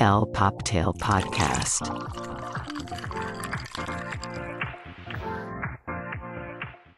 El 0.00 0.26
Poptail 0.32 0.86
Podcast. 0.98 1.82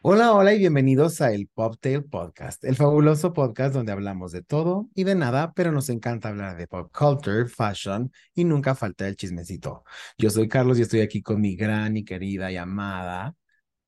Hola, 0.01 0.33
hola 0.33 0.53
y 0.53 0.59
bienvenidos 0.59 1.21
a 1.21 1.31
el 1.31 1.47
Poptail 1.47 2.05
Podcast, 2.05 2.63
el 2.63 2.75
fabuloso 2.75 3.33
podcast 3.33 3.73
donde 3.73 3.91
hablamos 3.91 4.31
de 4.31 4.41
todo 4.41 4.89
y 4.95 5.03
de 5.03 5.15
nada, 5.15 5.53
pero 5.53 5.71
nos 5.71 5.89
encanta 5.89 6.29
hablar 6.29 6.57
de 6.57 6.67
pop 6.67 6.91
culture, 6.97 7.45
fashion 7.47 8.11
y 8.33 8.43
nunca 8.43 8.75
falta 8.75 9.07
el 9.07 9.15
chismecito. 9.15 9.83
Yo 10.17 10.29
soy 10.29 10.47
Carlos 10.47 10.79
y 10.79 10.83
estoy 10.83 11.01
aquí 11.01 11.21
con 11.21 11.41
mi 11.41 11.55
gran 11.55 11.97
y 11.97 12.05
querida 12.05 12.51
y 12.51 12.57
amada 12.57 13.35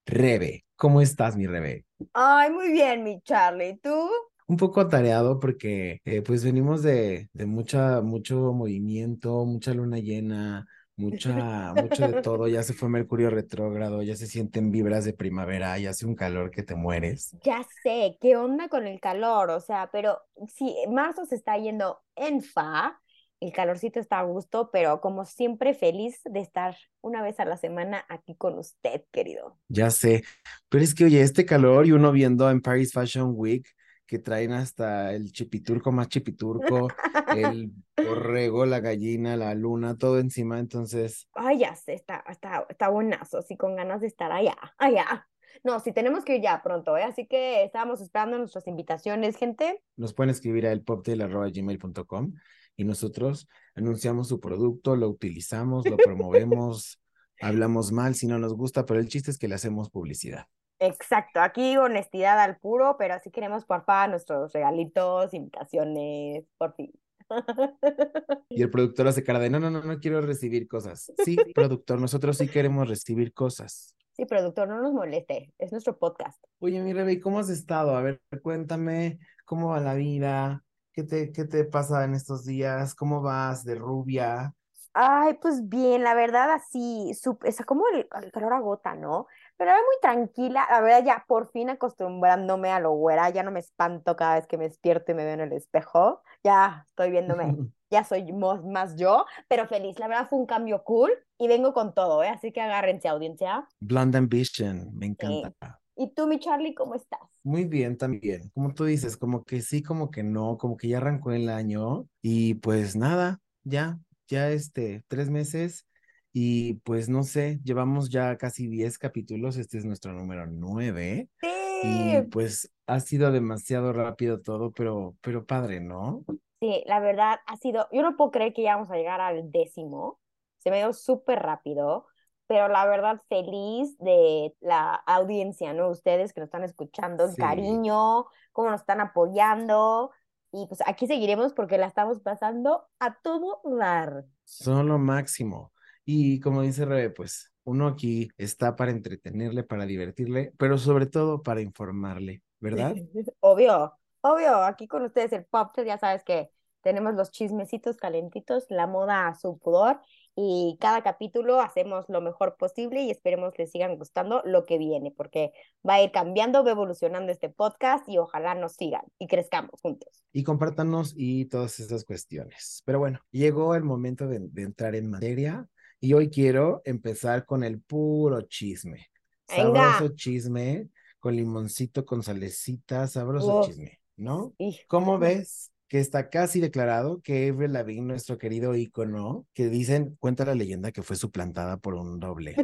Rebe. 0.06 0.66
¿Cómo 0.76 1.02
estás, 1.02 1.36
mi 1.36 1.48
Rebe? 1.48 1.86
Ay, 2.14 2.50
muy 2.52 2.72
bien, 2.72 3.04
mi 3.04 3.22
Charlie. 3.22 3.78
¿Tú? 3.82 4.10
Un 4.50 4.58
poco 4.58 4.82
atareado 4.82 5.40
porque 5.40 6.02
eh, 6.06 6.24
pues 6.24 6.44
venimos 6.44 6.82
de, 6.82 7.30
de 7.34 7.46
mucha, 7.46 8.02
mucho 8.02 8.52
movimiento, 8.52 9.46
mucha 9.46 9.76
luna 9.76 10.00
llena, 10.00 10.66
mucha, 10.96 11.72
mucho 11.76 12.08
de 12.08 12.22
todo. 12.24 12.48
Ya 12.48 12.64
se 12.64 12.74
fue 12.74 12.90
Mercurio 12.90 13.30
retrógrado, 13.30 14.02
ya 14.02 14.16
se 14.16 14.26
sienten 14.26 14.72
vibras 14.72 15.06
de 15.06 15.14
primavera, 15.14 15.78
ya 15.78 15.92
hace 15.92 16.08
un 16.08 16.16
calor 16.16 16.50
que 16.50 16.64
te 16.64 16.74
mueres. 16.74 17.36
Ya 17.44 17.64
sé, 17.84 18.18
¿qué 18.20 18.38
onda 18.38 18.70
con 18.70 18.88
el 18.88 19.00
calor? 19.00 19.52
O 19.52 19.62
sea, 19.62 19.92
pero 19.92 20.18
si 20.48 20.76
marzo 20.90 21.28
se 21.28 21.36
está 21.36 21.56
yendo 21.60 22.00
en 22.16 22.42
fa, 22.42 23.00
el 23.40 23.54
calorcito 23.54 24.00
está 24.00 24.18
a 24.18 24.24
gusto, 24.24 24.72
pero 24.74 25.00
como 25.00 25.26
siempre 25.26 25.76
feliz 25.76 26.22
de 26.26 26.40
estar 26.40 26.76
una 27.02 27.22
vez 27.22 27.40
a 27.40 27.46
la 27.46 27.56
semana 27.56 28.04
aquí 28.10 28.36
con 28.36 28.58
usted, 28.58 29.04
querido. 29.12 29.60
Ya 29.68 29.92
sé, 29.92 30.24
pero 30.70 30.84
es 30.84 30.96
que 30.96 31.06
oye, 31.06 31.22
este 31.22 31.46
calor 31.46 31.86
y 31.86 31.92
uno 31.92 32.12
viendo 32.12 32.50
en 32.50 32.62
Paris 32.62 32.92
Fashion 32.92 33.34
Week 33.36 33.68
que 34.10 34.18
traen 34.18 34.54
hasta 34.54 35.14
el 35.14 35.32
chipiturco 35.32 35.92
más 35.92 36.08
chipiturco, 36.08 36.88
el 37.38 37.72
borrego, 37.96 38.66
la 38.66 38.80
gallina, 38.80 39.38
la 39.38 39.54
luna, 39.54 40.00
todo 40.00 40.18
encima, 40.18 40.58
entonces... 40.58 41.30
Ay, 41.34 41.60
ya 41.60 41.76
sé, 41.76 41.94
está, 41.94 42.24
está, 42.28 42.66
está 42.70 42.90
buenazo, 42.90 43.38
así 43.38 43.56
con 43.56 43.76
ganas 43.76 44.02
de 44.02 44.08
estar 44.08 44.32
allá, 44.32 44.58
allá. 44.80 45.28
No, 45.64 45.80
sí 45.80 45.92
tenemos 45.94 46.26
que 46.26 46.38
ir 46.38 46.42
ya 46.42 46.64
pronto, 46.64 46.98
¿eh? 46.98 47.04
Así 47.04 47.28
que 47.28 47.64
estábamos 47.64 48.02
esperando 48.02 48.40
nuestras 48.40 48.66
invitaciones, 48.66 49.38
gente. 49.38 49.84
Nos 49.96 50.16
pueden 50.16 50.32
escribir 50.32 50.66
a 50.66 50.72
elpoptail.gmail.com 50.72 52.34
y 52.78 52.86
nosotros 52.86 53.48
anunciamos 53.76 54.28
su 54.28 54.40
producto, 54.40 54.96
lo 54.96 55.08
utilizamos, 55.08 55.88
lo 55.88 55.98
promovemos, 55.98 57.00
hablamos 57.40 57.92
mal 57.92 58.16
si 58.16 58.26
no 58.26 58.40
nos 58.40 58.56
gusta, 58.56 58.88
pero 58.88 59.00
el 59.00 59.08
chiste 59.08 59.30
es 59.30 59.38
que 59.38 59.48
le 59.48 59.54
hacemos 59.54 59.92
publicidad. 59.92 60.48
Exacto, 60.82 61.42
aquí 61.42 61.76
honestidad 61.78 62.40
al 62.40 62.58
puro, 62.58 62.96
pero 62.98 63.16
así 63.16 63.32
queremos 63.32 63.66
porfa 63.66 64.08
nuestros 64.08 64.54
regalitos, 64.54 65.34
invitaciones, 65.34 66.46
por 66.58 66.74
fin. 66.76 66.92
Y 68.50 68.64
el 68.64 68.72
productor 68.72 69.08
hace 69.08 69.24
cara 69.24 69.40
de, 69.40 69.50
no, 69.50 69.60
no, 69.60 69.70
no, 69.70 69.84
no 69.84 70.00
quiero 70.00 70.22
recibir 70.22 70.68
cosas. 70.68 71.12
Sí, 71.24 71.38
productor, 71.54 72.00
nosotros 72.00 72.38
sí 72.38 72.48
queremos 72.48 72.88
recibir 72.88 73.34
cosas. 73.34 73.96
Sí, 74.14 74.26
productor, 74.26 74.68
no 74.68 74.82
nos 74.82 74.94
moleste, 74.94 75.54
es 75.60 75.72
nuestro 75.72 75.98
podcast. 75.98 76.42
Oye, 76.60 76.82
mi 76.82 76.94
Rebe, 76.94 77.22
¿cómo 77.22 77.40
has 77.40 77.50
estado? 77.50 77.96
A 77.96 78.02
ver, 78.02 78.22
cuéntame, 78.42 79.20
¿cómo 79.46 79.70
va 79.70 79.80
la 79.80 79.94
vida? 79.94 80.64
¿Qué 80.92 81.04
te, 81.04 81.32
qué 81.32 81.46
te 81.46 81.64
pasa 81.66 82.04
en 82.04 82.16
estos 82.16 82.44
días? 82.46 82.96
¿Cómo 82.96 83.22
vas 83.22 83.64
de 83.64 83.76
rubia? 83.76 84.54
Ay, 84.94 85.36
pues 85.42 85.70
bien, 85.70 86.04
la 86.04 86.14
verdad, 86.16 86.52
así, 86.52 87.12
sup- 87.14 87.48
o 87.48 87.52
sea, 87.52 87.66
como 87.66 87.86
el, 87.94 88.08
el 88.24 88.32
calor 88.32 88.54
agota, 88.54 88.96
¿no? 88.96 89.28
Pero 89.60 89.72
era 89.72 89.80
muy 89.82 89.96
tranquila, 90.02 90.66
la 90.72 90.80
verdad, 90.80 91.04
ya 91.06 91.26
por 91.28 91.52
fin 91.52 91.70
acostumbrándome 91.70 92.70
a 92.70 92.80
lo 92.80 92.94
güera, 92.94 93.30
ya 93.30 93.44
no 93.44 93.52
me 93.52 93.60
espanto 93.60 94.16
cada 94.16 94.36
vez 94.36 94.48
que 94.48 94.58
me 94.58 94.64
despierto 94.64 95.12
y 95.12 95.16
me 95.16 95.26
veo 95.26 95.34
en 95.34 95.42
el 95.42 95.52
espejo, 95.52 96.22
ya 96.46 96.86
estoy 96.88 97.12
viéndome, 97.12 97.44
ya 97.92 98.06
soy 98.06 98.32
más 98.32 98.96
yo, 98.96 99.26
pero 99.50 99.68
feliz, 99.68 100.00
la 100.00 100.08
verdad 100.08 100.30
fue 100.30 100.40
un 100.40 100.46
cambio 100.46 100.82
cool 100.86 101.12
y 101.38 101.50
vengo 101.50 101.74
con 101.74 101.94
todo, 101.94 102.24
¿eh? 102.24 102.30
Así 102.30 102.54
que 102.54 102.62
agárrense, 102.62 103.10
audiencia. 103.10 103.68
Blonde 103.82 104.18
Ambition, 104.18 104.96
me 104.98 105.08
encanta. 105.08 105.82
¿Y 105.98 106.14
tú, 106.14 106.26
mi 106.28 106.40
Charlie, 106.40 106.74
cómo 106.74 106.96
estás? 106.96 107.20
Muy 107.44 107.66
bien 107.66 107.98
también. 107.98 108.50
Como 108.54 108.74
tú 108.74 108.86
dices, 108.86 109.18
como 109.18 109.44
que 109.44 109.62
sí, 109.62 109.84
como 109.84 110.10
que 110.10 110.24
no, 110.24 110.58
como 110.58 110.78
que 110.78 110.88
ya 110.88 111.00
arrancó 111.00 111.34
el 111.34 111.50
año 111.50 112.08
y 112.22 112.54
pues 112.54 112.96
nada, 112.96 113.42
ya, 113.66 114.00
ya 114.30 114.50
este, 114.52 115.04
tres 115.10 115.30
meses 115.30 115.86
y 116.34 116.76
pues 116.76 117.10
no 117.10 117.24
sé, 117.24 117.60
llevamos 117.64 118.10
ya 118.10 118.38
casi 118.38 118.68
diez 118.68 118.98
capítulos, 118.98 119.58
este 119.58 119.78
es 119.78 119.86
nuestro 119.86 120.14
número 120.14 120.46
nueve 120.48 121.30
y 121.42 122.22
Sí, 122.22 122.28
pues 122.32 122.72
ha 122.88 123.00
sido 123.00 123.32
demasiado 123.32 123.94
rápido 123.94 124.42
todo, 124.42 124.72
pero, 124.72 125.16
pero 125.22 125.46
padre, 125.46 125.80
¿no? 125.80 126.26
Sí, 126.60 126.84
la 126.88 127.00
verdad 127.00 127.40
ha 127.48 127.56
sido, 127.58 127.88
yo 127.92 128.02
no 128.02 128.18
puedo 128.18 128.32
creer 128.32 128.54
que 128.54 128.64
ya 128.64 128.76
vamos 128.76 128.92
a 128.92 128.96
llegar 128.96 129.22
al 129.22 129.50
décimo, 129.52 130.20
se 130.58 130.72
me 130.72 130.78
dio 130.78 130.92
súper 130.92 131.40
rápido, 131.40 132.06
pero 132.48 132.68
la 132.68 132.86
verdad 132.86 133.22
feliz 133.30 133.98
de 134.00 134.54
la 134.60 134.96
audiencia, 134.96 135.74
¿no? 135.74 135.90
Ustedes 135.90 136.34
que 136.34 136.42
nos 136.42 136.48
están 136.48 136.64
escuchando, 136.64 137.24
el 137.26 137.32
Sí. 137.32 137.38
cariño, 137.38 138.26
cómo 138.52 138.72
nos 138.72 138.82
están 138.82 139.00
apoyando, 139.00 140.12
y 140.52 140.66
pues 140.68 140.82
aquí 140.86 141.08
seguiremos 141.08 141.54
porque 141.54 141.78
la 141.78 141.86
estamos 141.88 142.20
pasando 142.20 142.88
a 143.00 143.16
todo 143.22 143.62
dar. 143.64 144.26
Son 144.44 144.88
lo 144.88 144.98
máximo. 144.98 145.72
Y 146.12 146.40
como 146.40 146.64
dice 146.64 146.86
Rebe, 146.86 147.12
pues 147.12 147.54
uno 147.66 147.86
aquí 147.86 148.30
está 148.36 148.76
para 148.76 148.90
entretenerle, 148.90 149.64
para 149.64 149.86
divertirle, 149.86 150.54
pero 150.58 150.80
sobre 150.80 151.06
todo 151.06 151.44
para 151.44 151.62
informarle, 151.62 152.42
¿verdad? 152.60 152.96
Obvio, 153.42 153.94
obvio, 154.22 154.56
aquí 154.64 154.88
con 154.88 155.04
ustedes 155.04 155.34
el 155.34 155.46
pop, 155.46 155.70
ya 155.86 156.00
sabes 156.00 156.24
que 156.24 156.50
tenemos 156.82 157.14
los 157.14 157.30
chismecitos 157.30 157.98
calentitos, 157.98 158.66
la 158.70 158.88
moda 158.88 159.28
a 159.28 159.36
su 159.36 159.60
pudor 159.60 160.02
y 160.36 160.80
cada 160.80 161.04
capítulo 161.04 161.62
hacemos 161.62 162.06
lo 162.10 162.22
mejor 162.22 162.58
posible 162.58 163.04
y 163.04 163.12
esperemos 163.12 163.54
les 163.60 163.70
sigan 163.70 163.96
gustando 163.96 164.42
lo 164.46 164.66
que 164.66 164.80
viene, 164.80 165.14
porque 165.16 165.52
va 165.88 165.96
a 165.96 166.02
ir 166.02 166.10
cambiando, 166.10 166.64
va 166.64 166.72
evolucionando 166.72 167.32
este 167.32 167.50
podcast 167.50 168.10
y 168.10 168.18
ojalá 168.18 168.56
nos 168.56 168.74
sigan 168.74 169.04
y 169.20 169.28
crezcamos 169.28 169.80
juntos. 169.80 170.24
Y 170.34 170.44
compártanos 170.44 171.14
y 171.16 171.46
todas 171.46 171.80
esas 171.80 172.04
cuestiones. 172.04 172.82
Pero 172.84 172.98
bueno, 172.98 173.20
llegó 173.30 173.76
el 173.76 173.84
momento 173.84 174.28
de, 174.28 174.40
de 174.40 174.64
entrar 174.64 174.96
en 174.96 175.12
materia 175.12 175.70
y 176.00 176.14
hoy 176.14 176.30
quiero 176.30 176.82
empezar 176.86 177.46
con 177.46 177.64
el 177.64 177.82
puro 177.82 178.42
chisme. 178.44 179.08
Venga. 179.48 179.94
Sabroso 179.94 180.16
chisme, 180.16 180.88
con 181.20 181.36
limoncito, 181.36 182.06
con 182.06 182.24
salecita, 182.24 183.08
sabroso 183.08 183.64
chisme, 183.66 184.00
¿no? 184.16 184.54
¿Cómo 184.88 185.18
ves 185.18 185.72
que 185.88 186.00
está 186.00 186.30
casi 186.30 186.60
declarado 186.60 187.22
que 187.22 187.50
Avril 187.50 187.74
Lavigne, 187.74 188.06
nuestro 188.06 188.38
querido 188.38 188.76
ícono, 188.76 189.48
que 189.54 189.70
dicen, 189.70 190.16
cuenta 190.20 190.46
la 190.46 190.56
leyenda 190.56 190.92
que 190.92 191.02
fue 191.02 191.16
suplantada 191.16 191.78
por 191.78 191.96
un 191.96 192.20
doble? 192.20 192.56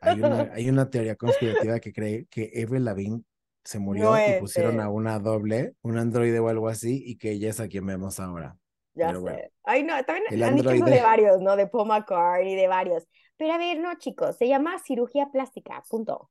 Hay 0.00 0.20
una, 0.20 0.50
hay 0.52 0.68
una 0.68 0.90
teoría 0.90 1.16
conspirativa 1.16 1.78
que 1.80 1.92
cree 1.92 2.26
que 2.26 2.52
Avril 2.62 2.84
Lavigne 2.84 3.22
se 3.64 3.78
murió 3.78 4.10
No 4.10 4.18
y 4.18 4.40
pusieron 4.40 4.80
a 4.80 4.88
una 4.88 5.18
doble, 5.20 5.74
un 5.82 5.96
androide 5.96 6.40
o 6.40 6.48
algo 6.48 6.68
así, 6.68 7.02
y 7.06 7.16
que 7.16 7.30
ella 7.30 7.50
es 7.50 7.60
a 7.60 7.68
quien 7.68 7.86
vemos 7.86 8.18
ahora. 8.18 8.58
Ya 8.94 9.08
Pero 9.08 9.18
sé. 9.18 9.22
bueno, 9.22 9.38
Ay, 9.64 9.82
no, 9.84 10.04
también 10.04 10.26
el 10.30 10.42
han 10.42 10.56
dicho 10.56 10.70
de 10.70 11.00
varios, 11.00 11.40
¿no? 11.40 11.56
De 11.56 11.66
Paul 11.66 11.88
McCartney, 11.88 12.54
de 12.54 12.68
varios. 12.68 13.06
Pero 13.36 13.54
a 13.54 13.58
ver, 13.58 13.78
no, 13.78 13.94
chicos, 13.98 14.36
se 14.36 14.48
llama 14.48 14.78
cirugía 14.78 15.28
plástica, 15.32 15.82
punto. 15.88 16.30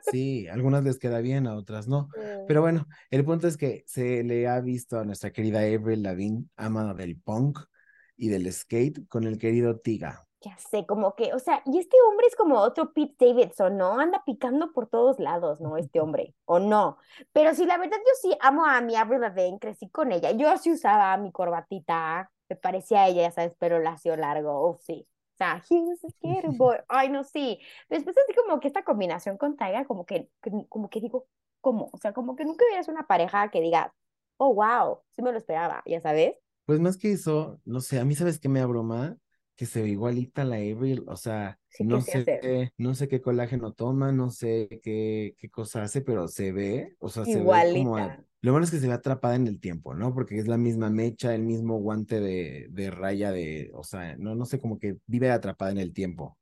Sí, 0.00 0.46
a 0.48 0.54
algunas 0.54 0.84
les 0.84 0.98
queda 0.98 1.20
bien, 1.20 1.46
a 1.46 1.56
otras 1.56 1.88
no. 1.88 2.08
Mm. 2.16 2.46
Pero 2.46 2.60
bueno, 2.60 2.86
el 3.10 3.24
punto 3.24 3.48
es 3.48 3.56
que 3.56 3.84
se 3.86 4.22
le 4.24 4.46
ha 4.48 4.60
visto 4.60 4.98
a 4.98 5.04
nuestra 5.04 5.32
querida 5.32 5.60
Avril 5.60 6.02
Lavigne, 6.02 6.44
amada 6.56 6.94
del 6.94 7.18
punk 7.20 7.58
y 8.16 8.28
del 8.28 8.52
skate, 8.52 9.06
con 9.08 9.24
el 9.24 9.38
querido 9.38 9.78
Tiga. 9.80 10.26
Ya 10.44 10.56
sé, 10.58 10.84
como 10.86 11.14
que, 11.14 11.32
o 11.34 11.38
sea, 11.38 11.62
y 11.66 11.78
este 11.78 11.96
hombre 12.08 12.26
es 12.26 12.34
como 12.34 12.58
otro 12.58 12.92
Pete 12.92 13.26
Davidson, 13.26 13.76
¿no? 13.76 14.00
Anda 14.00 14.24
picando 14.26 14.72
por 14.72 14.88
todos 14.88 15.20
lados, 15.20 15.60
¿no? 15.60 15.76
Este 15.76 16.00
hombre, 16.00 16.34
o 16.46 16.58
no. 16.58 16.98
Pero 17.32 17.54
sí, 17.54 17.64
la 17.64 17.78
verdad, 17.78 17.98
yo 17.98 18.12
sí 18.20 18.36
amo 18.40 18.64
a 18.66 18.80
mi 18.80 18.96
Avril 18.96 19.20
Lavigne, 19.20 19.60
crecí 19.60 19.88
con 19.90 20.10
ella. 20.10 20.32
Yo 20.32 20.56
sí 20.58 20.72
usaba 20.72 21.16
mi 21.16 21.30
corbatita, 21.30 22.28
me 22.48 22.56
parecía 22.56 23.02
a 23.04 23.08
ella, 23.08 23.22
ya 23.22 23.30
sabes, 23.30 23.54
pero 23.58 23.78
lacio 23.78 24.16
largo, 24.16 24.68
uf, 24.70 24.80
sí. 24.82 25.06
O 25.34 25.36
sea, 25.36 25.62
he 25.70 25.76
was 25.80 26.02
a 26.04 26.10
skater 26.10 26.50
boy. 26.52 26.76
Ay, 26.88 27.08
no, 27.08 27.22
sí. 27.22 27.60
Después 27.88 28.16
así 28.18 28.34
como 28.34 28.58
que 28.58 28.66
esta 28.68 28.82
combinación 28.84 29.38
con 29.38 29.56
Taiga, 29.56 29.84
como 29.84 30.04
que, 30.06 30.28
que- 30.42 30.50
como 30.68 30.90
que 30.90 31.00
digo, 31.00 31.28
¿cómo? 31.60 31.88
O 31.92 31.98
sea, 31.98 32.12
como 32.12 32.34
que 32.34 32.44
nunca 32.44 32.64
hubieras 32.66 32.88
una 32.88 33.06
pareja 33.06 33.48
que 33.50 33.60
diga, 33.60 33.94
oh, 34.38 34.54
wow, 34.54 35.02
sí 35.12 35.22
me 35.22 35.30
lo 35.30 35.38
esperaba, 35.38 35.82
ya 35.86 36.00
sabes. 36.00 36.34
Pues 36.64 36.80
más 36.80 36.96
que 36.96 37.12
eso, 37.12 37.60
no 37.64 37.80
sé, 37.80 37.98
a 37.98 38.04
mí 38.04 38.14
sabes 38.14 38.38
qué 38.38 38.48
me 38.48 38.60
abruma, 38.60 39.16
que 39.56 39.66
se 39.66 39.82
ve 39.82 39.90
igualita 39.90 40.42
a 40.42 40.44
la 40.44 40.56
Avril, 40.56 41.04
o 41.08 41.16
sea, 41.16 41.58
Sí, 41.68 41.84
no 41.84 42.00
sé, 42.00 42.30
no 42.78 42.94
sé 42.94 43.08
qué 43.08 43.20
colágeno 43.20 43.72
toma, 43.72 44.12
no 44.12 44.30
sé 44.30 44.80
qué, 44.82 45.34
qué 45.38 45.50
cosa 45.50 45.82
hace, 45.82 46.00
pero 46.02 46.28
se 46.28 46.52
ve, 46.52 46.94
o 46.98 47.08
sea, 47.08 47.24
se 47.26 47.42
ve 47.42 47.66
como, 47.68 47.96
a- 47.98 48.12
lo 48.40 48.52
bueno 48.52 48.64
es 48.64 48.70
que 48.70 48.78
se 48.78 48.88
ve 48.88 48.92
atrapada 48.94 49.36
en 49.36 49.46
el 49.46 49.60
tiempo, 49.60 49.94
¿no? 49.94 50.14
Porque 50.14 50.38
es 50.38 50.48
la 50.48 50.56
misma 50.58 50.90
mecha, 50.90 51.34
el 51.34 51.42
mismo 51.42 51.78
guante 51.78 52.20
de, 52.20 52.66
de 52.70 52.90
raya 52.90 53.30
de, 53.32 53.70
o 53.74 53.84
sea, 53.84 54.16
no, 54.16 54.34
no 54.34 54.44
sé, 54.46 54.60
como 54.60 54.78
que 54.78 54.98
vive 55.06 55.30
atrapada 55.30 55.70
en 55.72 55.78
el 55.78 55.92
tiempo. 55.92 56.38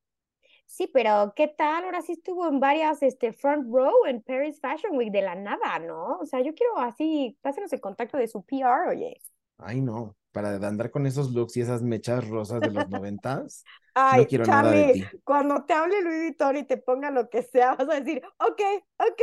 Sí, 0.67 0.87
pero 0.93 1.33
¿qué 1.37 1.49
tal? 1.49 1.85
Ahora 1.85 2.01
sí 2.03 2.13
estuvo 2.13 2.47
en 2.49 2.61
varias, 2.61 3.03
este, 3.03 3.33
front 3.33 3.67
row 3.73 4.07
en 4.07 4.23
Paris 4.23 4.61
Fashion 4.61 4.97
Week 4.97 5.11
de 5.13 5.23
la 5.23 5.35
nada, 5.35 5.79
¿no? 5.81 6.19
O 6.19 6.25
sea, 6.27 6.41
yo 6.43 6.55
quiero 6.55 6.79
así, 6.79 7.37
pásenos 7.43 7.73
el 7.73 7.81
contacto 7.81 8.17
de 8.19 8.29
su 8.29 8.43
PR, 8.45 8.89
oye. 8.91 9.21
Ay, 9.59 9.81
no, 9.81 10.17
para 10.33 10.55
andar 10.67 10.91
con 10.91 11.07
esos 11.07 11.33
looks 11.33 11.57
y 11.57 11.61
esas 11.63 11.83
mechas 11.83 12.27
rosas 12.29 12.63
de 12.65 12.71
los 12.73 12.89
noventas, 12.89 13.69
Ay, 13.95 14.27
no 14.27 14.27
quiero 14.27 14.47
nada 14.47 14.73
de 14.75 14.85
ti. 14.87 15.01
Charlie, 15.01 15.21
cuando 15.25 15.65
te 15.65 15.73
hable 15.75 16.01
Louis 16.03 16.21
Vuitton 16.29 16.57
y 16.57 16.65
te 16.65 16.77
ponga 16.79 17.11
lo 17.11 17.29
que 17.29 17.43
sea, 17.43 17.75
vas 17.75 17.89
a 17.89 18.01
decir, 18.01 18.23
ok, 18.39 18.61
ok. 18.99 19.23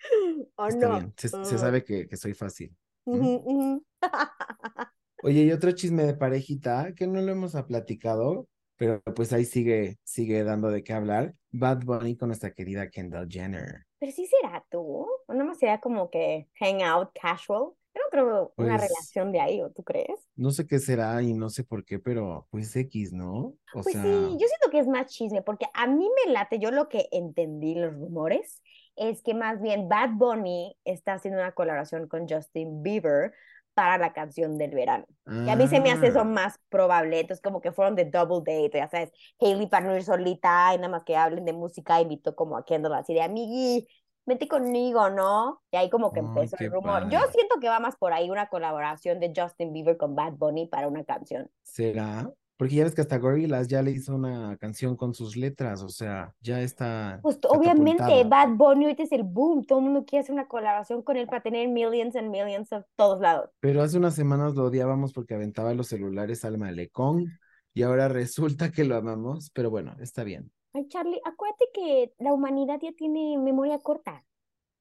¿O 0.56 0.70
Está 0.70 0.86
no? 0.86 0.88
bien, 0.88 1.12
se, 1.16 1.28
se 1.28 1.58
Ah, 1.58 1.58
sabe 1.58 1.84
que, 1.84 2.06
que 2.08 2.16
soy 2.16 2.34
fácil. 2.34 2.74
¿m? 3.12 3.30
ujú, 3.30 3.42
ujú. 3.44 3.84
Oye, 5.22 5.42
y 5.44 5.52
otro 5.52 5.72
chisme 5.72 6.04
de 6.04 6.14
parejita 6.14 6.94
que 6.94 7.06
no 7.06 7.20
lo 7.20 7.32
hemos 7.32 7.52
platicado, 7.68 8.48
pero 8.76 9.02
pues 9.14 9.32
ahí 9.32 9.44
sigue, 9.44 9.98
sigue 10.04 10.44
dando 10.44 10.70
de 10.70 10.82
qué 10.82 10.92
hablar. 10.94 11.34
Bad 11.50 11.84
Bunny 11.84 12.16
con 12.16 12.28
nuestra 12.28 12.52
querida 12.52 12.90
Kendall 12.90 13.28
Jenner. 13.30 13.86
Pero 13.98 14.12
sí 14.12 14.26
será 14.26 14.64
tú, 14.70 14.80
o 15.26 15.32
nada 15.34 15.44
más 15.44 15.58
será 15.58 15.80
como 15.80 16.10
que 16.10 16.48
hang 16.58 16.82
out 16.82 17.10
casual. 17.20 17.74
Yo 17.94 18.00
no 18.02 18.10
creo 18.10 18.54
una 18.58 18.76
Pues 18.76 18.78
relación 18.78 19.32
de 19.32 19.40
ahí, 19.40 19.62
¿o 19.62 19.70
tú 19.72 19.82
crees? 19.84 20.28
no 20.36 20.50
sé 20.50 20.66
qué 20.66 20.78
será 20.78 21.22
y 21.22 21.34
no 21.34 21.50
sé 21.50 21.64
por 21.64 21.84
qué, 21.84 21.98
pero 21.98 22.46
pues 22.50 22.74
X, 22.76 23.12
¿no? 23.12 23.54
O 23.70 23.82
Pues 23.82 23.98
sí, 24.00 24.08
sea, 24.08 24.38
yo 24.38 24.46
siento 24.46 24.70
que 24.70 24.78
es 24.78 24.86
más 24.88 25.06
chisme, 25.06 25.42
porque 25.42 25.66
a 25.72 25.86
mí 25.86 26.06
me 26.26 26.32
late, 26.32 26.58
yo 26.58 26.70
lo 26.70 26.88
que 26.88 27.08
entendí 27.12 27.74
los 27.74 27.94
rumores 27.94 28.62
es 28.96 29.22
que 29.22 29.32
más 29.34 29.60
bien 29.62 29.88
Bad 29.88 30.10
Bunny 30.14 30.76
está 30.84 31.14
haciendo 31.14 31.40
una 31.40 31.52
colaboración 31.52 32.06
con 32.08 32.28
Justin 32.28 32.82
Bieber 32.82 33.32
para 33.74 33.96
la 33.96 34.12
canción 34.12 34.58
del 34.58 34.72
verano. 34.72 35.06
Y 35.42 35.48
a 35.50 35.56
mí 35.56 35.66
se 35.68 35.80
me 35.80 35.90
hace 35.90 36.08
eso 36.08 36.20
ah, 36.20 36.24
más 36.24 36.58
probable, 36.68 37.20
entonces 37.20 37.40
como 37.42 37.62
que 37.62 37.72
fueron 37.72 37.94
de 37.96 38.04
double 38.04 38.40
date, 38.44 38.76
ya 38.78 38.88
sabes, 38.90 39.10
Hailey 39.40 39.68
para 39.68 39.86
no 39.86 39.96
ir 39.96 40.02
solita 40.04 40.74
y 40.74 40.76
nada 40.76 40.88
más 40.90 41.04
que 41.04 41.16
hablen 41.16 41.46
de 41.46 41.54
música, 41.54 41.98
invitó 42.00 42.36
como 42.36 42.58
a 42.58 42.64
Kendall 42.66 42.92
así 42.94 43.14
de 43.14 43.22
amigui, 43.22 43.88
vente 44.26 44.48
conmigo, 44.48 45.10
¿no? 45.10 45.62
Y 45.70 45.76
ahí 45.76 45.90
como 45.90 46.12
que 46.12 46.20
empezó 46.20 46.56
el 46.58 46.70
rumor. 46.70 47.08
Yo 47.10 47.18
padre. 47.20 47.32
siento 47.32 47.60
que 47.60 47.68
va 47.68 47.80
más 47.80 47.96
por 47.96 48.12
ahí 48.12 48.30
una 48.30 48.48
colaboración 48.48 49.20
de 49.20 49.32
Justin 49.34 49.72
Bieber 49.72 49.96
con 49.96 50.14
Bad 50.14 50.34
Bunny 50.34 50.66
para 50.66 50.88
una 50.88 51.04
canción. 51.04 51.50
¿Será? 51.62 52.30
Porque 52.56 52.74
ya 52.74 52.84
ves 52.84 52.94
que 52.94 53.00
hasta 53.00 53.16
Gorillaz 53.16 53.68
ya 53.68 53.80
le 53.80 53.90
hizo 53.90 54.14
una 54.14 54.54
canción 54.58 54.94
con 54.94 55.14
sus 55.14 55.34
letras, 55.34 55.82
o 55.82 55.88
sea, 55.88 56.34
ya 56.42 56.60
está 56.60 57.18
Pues 57.22 57.38
obviamente. 57.48 58.22
Bad 58.24 58.50
Bunny 58.50 58.84
ahorita 58.84 59.04
es 59.04 59.12
el 59.12 59.22
boom, 59.22 59.64
todo 59.64 59.78
el 59.78 59.86
mundo 59.86 60.04
quiere 60.04 60.24
hacer 60.24 60.34
una 60.34 60.46
colaboración 60.46 61.02
con 61.02 61.16
él 61.16 61.26
para 61.26 61.40
tener 61.40 61.66
millions 61.68 62.14
and 62.16 62.28
millions 62.28 62.70
of 62.70 62.84
todos 62.96 63.18
lados. 63.18 63.48
Pero 63.60 63.82
hace 63.82 63.96
unas 63.96 64.14
semanas 64.14 64.54
lo 64.56 64.66
odiábamos 64.66 65.14
porque 65.14 65.32
aventaba 65.32 65.72
los 65.72 65.86
celulares 65.86 66.44
al 66.44 66.58
malecón 66.58 67.38
y 67.72 67.82
ahora 67.82 68.08
resulta 68.08 68.70
que 68.70 68.84
lo 68.84 68.94
amamos, 68.94 69.50
pero 69.54 69.70
bueno, 69.70 69.96
está 69.98 70.22
bien. 70.22 70.52
Ay, 70.72 70.88
Charlie, 70.88 71.20
acuérdate 71.24 71.66
que 71.74 72.14
la 72.18 72.32
humanidad 72.32 72.78
ya 72.80 72.92
tiene 72.92 73.36
memoria 73.38 73.78
corta. 73.80 74.24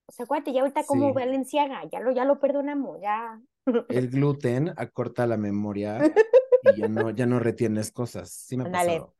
O 0.08 0.12
sea, 0.12 0.26
acuérdate, 0.26 0.54
ya 0.54 0.62
ahorita 0.62 0.86
como 0.86 1.10
Sí, 1.10 1.14
Valenciaga, 1.14 1.84
ya 1.92 2.00
lo, 2.00 2.12
ya 2.12 2.26
lo 2.26 2.40
perdonamos, 2.40 3.00
ya. 3.02 3.42
el 3.90 4.10
gluten 4.10 4.74
acorta 4.78 5.28
la 5.28 5.38
memoria 5.38 6.12
y 6.62 6.76
ya 6.76 6.88
no, 6.88 7.10
ya 7.12 7.26
no 7.26 7.40
retienes 7.40 7.92
cosas. 7.92 8.32
Sí 8.32 8.58
me 8.58 8.64
ha 8.66 8.72
pasado. 8.72 9.16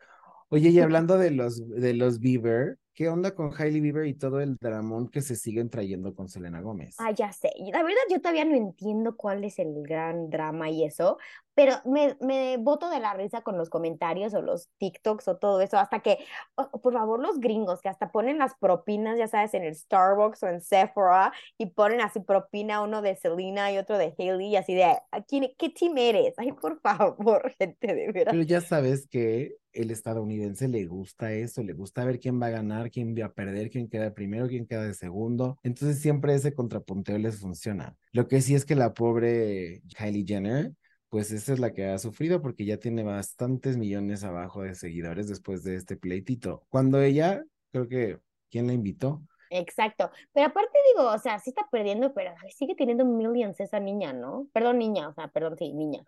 Oye, 0.50 0.70
y 0.70 0.80
hablando 0.82 1.18
de 1.18 1.32
los, 1.32 1.68
de 1.70 1.94
los 1.94 2.20
Bieber, 2.20 2.78
¿qué 3.00 3.08
onda 3.08 3.34
con 3.34 3.54
Hailey 3.58 3.80
Bieber 3.80 4.06
y 4.08 4.14
todo 4.14 4.42
el 4.42 4.58
dramón 4.58 5.08
que 5.08 5.22
se 5.22 5.38
siguen 5.38 5.70
trayendo 5.70 6.14
con 6.14 6.28
Selena 6.28 6.60
Gómez? 6.60 6.98
Ah, 7.00 7.12
ya 7.12 7.32
sé. 7.32 7.50
La 7.72 7.82
verdad, 7.82 8.02
yo 8.10 8.20
todavía 8.20 8.44
no 8.44 8.56
entiendo 8.56 9.16
cuál 9.16 9.42
es 9.46 9.58
el 9.58 9.84
gran 9.84 10.30
drama 10.30 10.70
y 10.70 10.84
eso, 10.84 11.18
pero 11.54 11.76
me, 11.86 12.18
me 12.20 12.58
boto 12.58 12.90
de 12.90 13.00
la 13.00 13.14
risa 13.14 13.42
con 13.42 13.58
los 13.58 13.70
comentarios 13.70 14.34
o 14.34 14.42
los 14.42 14.68
TikToks 14.80 15.30
o 15.30 15.38
todo 15.38 15.62
eso, 15.62 15.78
hasta 15.78 16.02
que, 16.02 16.18
oh, 16.56 16.70
por 16.82 16.92
favor, 16.92 17.22
los 17.22 17.40
gringos 17.40 17.82
que 17.82 17.88
hasta 17.88 18.12
ponen 18.12 18.38
las 18.38 18.56
propinas, 18.56 19.18
ya 19.18 19.30
sabes, 19.30 19.54
en 19.54 19.64
el 19.64 19.76
Starbucks 19.76 20.44
o 20.44 20.50
en 20.50 20.60
Sephora 20.60 21.32
y 21.58 21.68
ponen 21.68 22.02
así 22.02 22.20
propina 22.20 22.82
uno 22.82 23.02
de 23.02 23.16
Selena 23.16 23.72
y 23.72 23.78
otro 23.78 23.98
de 23.98 24.14
Hailey 24.18 24.48
y 24.50 24.56
así 24.58 24.74
de, 24.76 24.84
¿a 24.84 25.22
quién- 25.26 25.54
¿qué 25.58 25.70
team 25.70 25.98
eres? 25.98 26.34
Ay, 26.38 26.52
por 26.52 26.82
favor, 26.82 27.50
gente, 27.58 27.96
de 27.96 28.12
veras. 28.12 28.34
Pero 28.34 28.44
ya 28.44 28.60
sabes 28.60 29.08
que 29.08 29.56
el 29.82 29.92
estadounidense 29.92 30.68
le 30.68 30.86
gusta 30.86 31.34
eso, 31.34 31.64
le 31.64 31.74
gusta 31.74 32.06
ver 32.06 32.20
quién 32.20 32.42
va 32.42 32.48
a 32.48 32.52
ganar, 32.52 32.92
quién 32.92 33.16
va 33.16 33.26
a 33.26 33.34
perder, 33.34 33.70
quién 33.70 33.90
queda 33.90 34.04
de 34.04 34.12
primero, 34.12 34.48
quién 34.48 34.66
queda 34.66 34.84
de 34.84 34.94
segundo. 34.94 35.58
Entonces 35.64 36.00
siempre 36.00 36.34
ese 36.36 36.54
contrapunteo 36.54 37.18
les 37.18 37.40
funciona. 37.40 37.96
Lo 38.12 38.28
que 38.28 38.42
sí 38.42 38.56
es 38.56 38.66
que 38.66 38.76
la 38.76 38.94
pobre 38.94 39.82
Kylie 39.98 40.26
Jenner, 40.26 40.74
pues 41.10 41.32
esa 41.32 41.54
es 41.54 41.60
la 41.60 41.74
que 41.74 41.88
ha 41.88 41.98
sufrido 41.98 42.42
porque 42.42 42.66
ya 42.66 42.78
tiene 42.78 43.04
bastantes 43.04 43.78
millones 43.78 44.24
abajo 44.24 44.62
de 44.62 44.76
seguidores 44.76 45.28
después 45.28 45.64
de 45.64 45.76
este 45.76 45.98
pleitito. 45.98 46.64
Cuando 46.70 47.02
ella, 47.02 47.44
creo 47.72 47.88
que, 47.88 48.20
¿quién 48.50 48.68
la 48.68 48.74
invitó? 48.74 49.24
Exacto. 49.50 50.12
Pero 50.34 50.48
aparte 50.48 50.78
digo, 50.94 51.10
o 51.10 51.18
sea, 51.18 51.40
sí 51.40 51.50
está 51.50 51.68
perdiendo, 51.72 52.14
pero 52.14 52.32
sigue 52.56 52.76
teniendo 52.76 53.06
millions 53.06 53.60
esa 53.60 53.80
niña, 53.80 54.14
¿no? 54.14 54.48
Perdón, 54.54 54.78
niña, 54.78 55.10
o 55.10 55.14
sea, 55.14 55.28
perdón, 55.30 55.58
sí, 55.58 55.74
niña. 55.74 56.04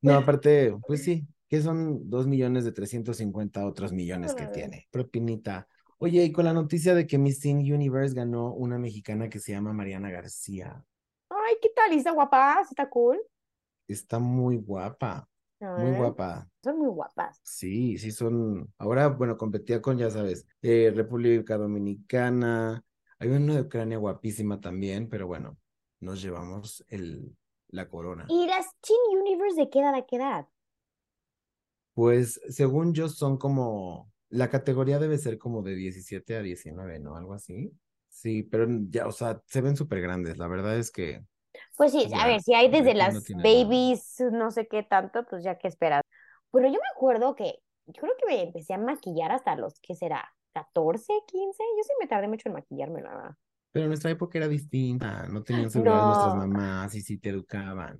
No, 0.00 0.14
aparte, 0.14 0.72
pues 0.86 1.02
sí, 1.02 1.26
que 1.48 1.62
son 1.62 2.08
dos 2.10 2.26
millones 2.26 2.64
de 2.64 2.72
350 2.72 3.66
otros 3.66 3.92
millones 3.92 4.34
que 4.34 4.46
tiene. 4.46 4.86
Propinita. 4.90 5.66
Oye, 5.98 6.22
y 6.24 6.32
con 6.32 6.44
la 6.44 6.52
noticia 6.52 6.94
de 6.94 7.06
que 7.06 7.18
Miss 7.18 7.40
Teen 7.40 7.58
Universe 7.58 8.14
ganó 8.14 8.52
una 8.52 8.78
mexicana 8.78 9.28
que 9.28 9.40
se 9.40 9.52
llama 9.52 9.72
Mariana 9.72 10.10
García. 10.10 10.84
Ay, 11.30 11.56
¿qué 11.60 11.70
tal? 11.74 11.92
¿Está 11.92 12.12
guapa? 12.12 12.62
¿Sí 12.64 12.68
¿Está 12.72 12.88
cool? 12.88 13.18
Está 13.88 14.18
muy 14.18 14.58
guapa, 14.58 15.26
muy 15.60 15.96
guapa. 15.96 16.46
son 16.62 16.78
muy 16.78 16.88
guapas. 16.88 17.40
Sí, 17.42 17.96
sí 17.96 18.12
son. 18.12 18.72
Ahora, 18.76 19.08
bueno, 19.08 19.36
competía 19.38 19.80
con, 19.80 19.96
ya 19.96 20.10
sabes, 20.10 20.46
eh, 20.60 20.92
República 20.94 21.56
Dominicana. 21.56 22.84
Hay 23.18 23.28
una 23.30 23.54
de 23.54 23.62
Ucrania 23.62 23.96
guapísima 23.96 24.60
también, 24.60 25.08
pero 25.08 25.26
bueno, 25.26 25.56
nos 26.00 26.20
llevamos 26.22 26.84
el, 26.88 27.34
la 27.68 27.88
corona. 27.88 28.26
¿Y 28.28 28.46
las 28.46 28.66
Teen 28.80 29.18
Universe 29.20 29.60
de 29.60 29.70
qué 29.70 29.80
edad 29.80 29.94
a 29.94 30.06
qué 30.06 30.16
edad? 30.16 30.46
Pues 31.98 32.40
según 32.48 32.94
yo 32.94 33.08
son 33.08 33.38
como, 33.38 34.12
la 34.28 34.48
categoría 34.50 35.00
debe 35.00 35.18
ser 35.18 35.36
como 35.36 35.62
de 35.62 35.74
17 35.74 36.36
a 36.36 36.42
19, 36.42 37.00
¿no? 37.00 37.16
Algo 37.16 37.34
así. 37.34 37.72
Sí, 38.08 38.44
pero 38.44 38.68
ya, 38.88 39.08
o 39.08 39.10
sea, 39.10 39.42
se 39.46 39.60
ven 39.60 39.76
súper 39.76 40.00
grandes. 40.00 40.38
La 40.38 40.46
verdad 40.46 40.78
es 40.78 40.92
que 40.92 41.24
Pues 41.76 41.90
sí, 41.92 42.08
a 42.14 42.26
ya, 42.26 42.26
ver, 42.26 42.40
si 42.40 42.54
hay 42.54 42.68
desde 42.70 42.90
aquí 42.90 43.08
no 43.08 43.20
las 43.20 43.24
tiene 43.24 43.46
nada. 43.48 43.64
babies, 43.64 44.20
no 44.32 44.52
sé 44.52 44.68
qué 44.68 44.84
tanto, 44.84 45.24
pues 45.28 45.42
ya 45.42 45.58
que 45.58 45.66
esperas. 45.66 46.02
Bueno, 46.52 46.68
yo 46.68 46.74
me 46.74 46.88
acuerdo 46.94 47.34
que, 47.34 47.58
yo 47.86 48.00
creo 48.00 48.14
que 48.16 48.26
me 48.26 48.42
empecé 48.42 48.74
a 48.74 48.78
maquillar 48.78 49.32
hasta 49.32 49.56
los, 49.56 49.80
¿qué 49.80 49.94
será? 49.96 50.24
¿14, 50.54 51.24
15? 51.26 51.62
Yo 51.76 51.82
sí 51.82 51.92
me 52.00 52.06
tardé 52.06 52.28
mucho 52.28 52.48
en 52.48 52.54
maquillarme, 52.54 53.02
la 53.02 53.10
verdad. 53.10 53.36
Pero 53.72 53.86
nuestra 53.88 54.10
época 54.10 54.38
era 54.38 54.48
distinta. 54.48 55.26
No 55.28 55.42
tenían 55.42 55.70
nuestras 56.06 56.34
No. 56.34 56.34
mamás 56.34 56.94
y 56.94 57.00
sí 57.02 57.18
te 57.18 57.30
educaban. 57.30 57.98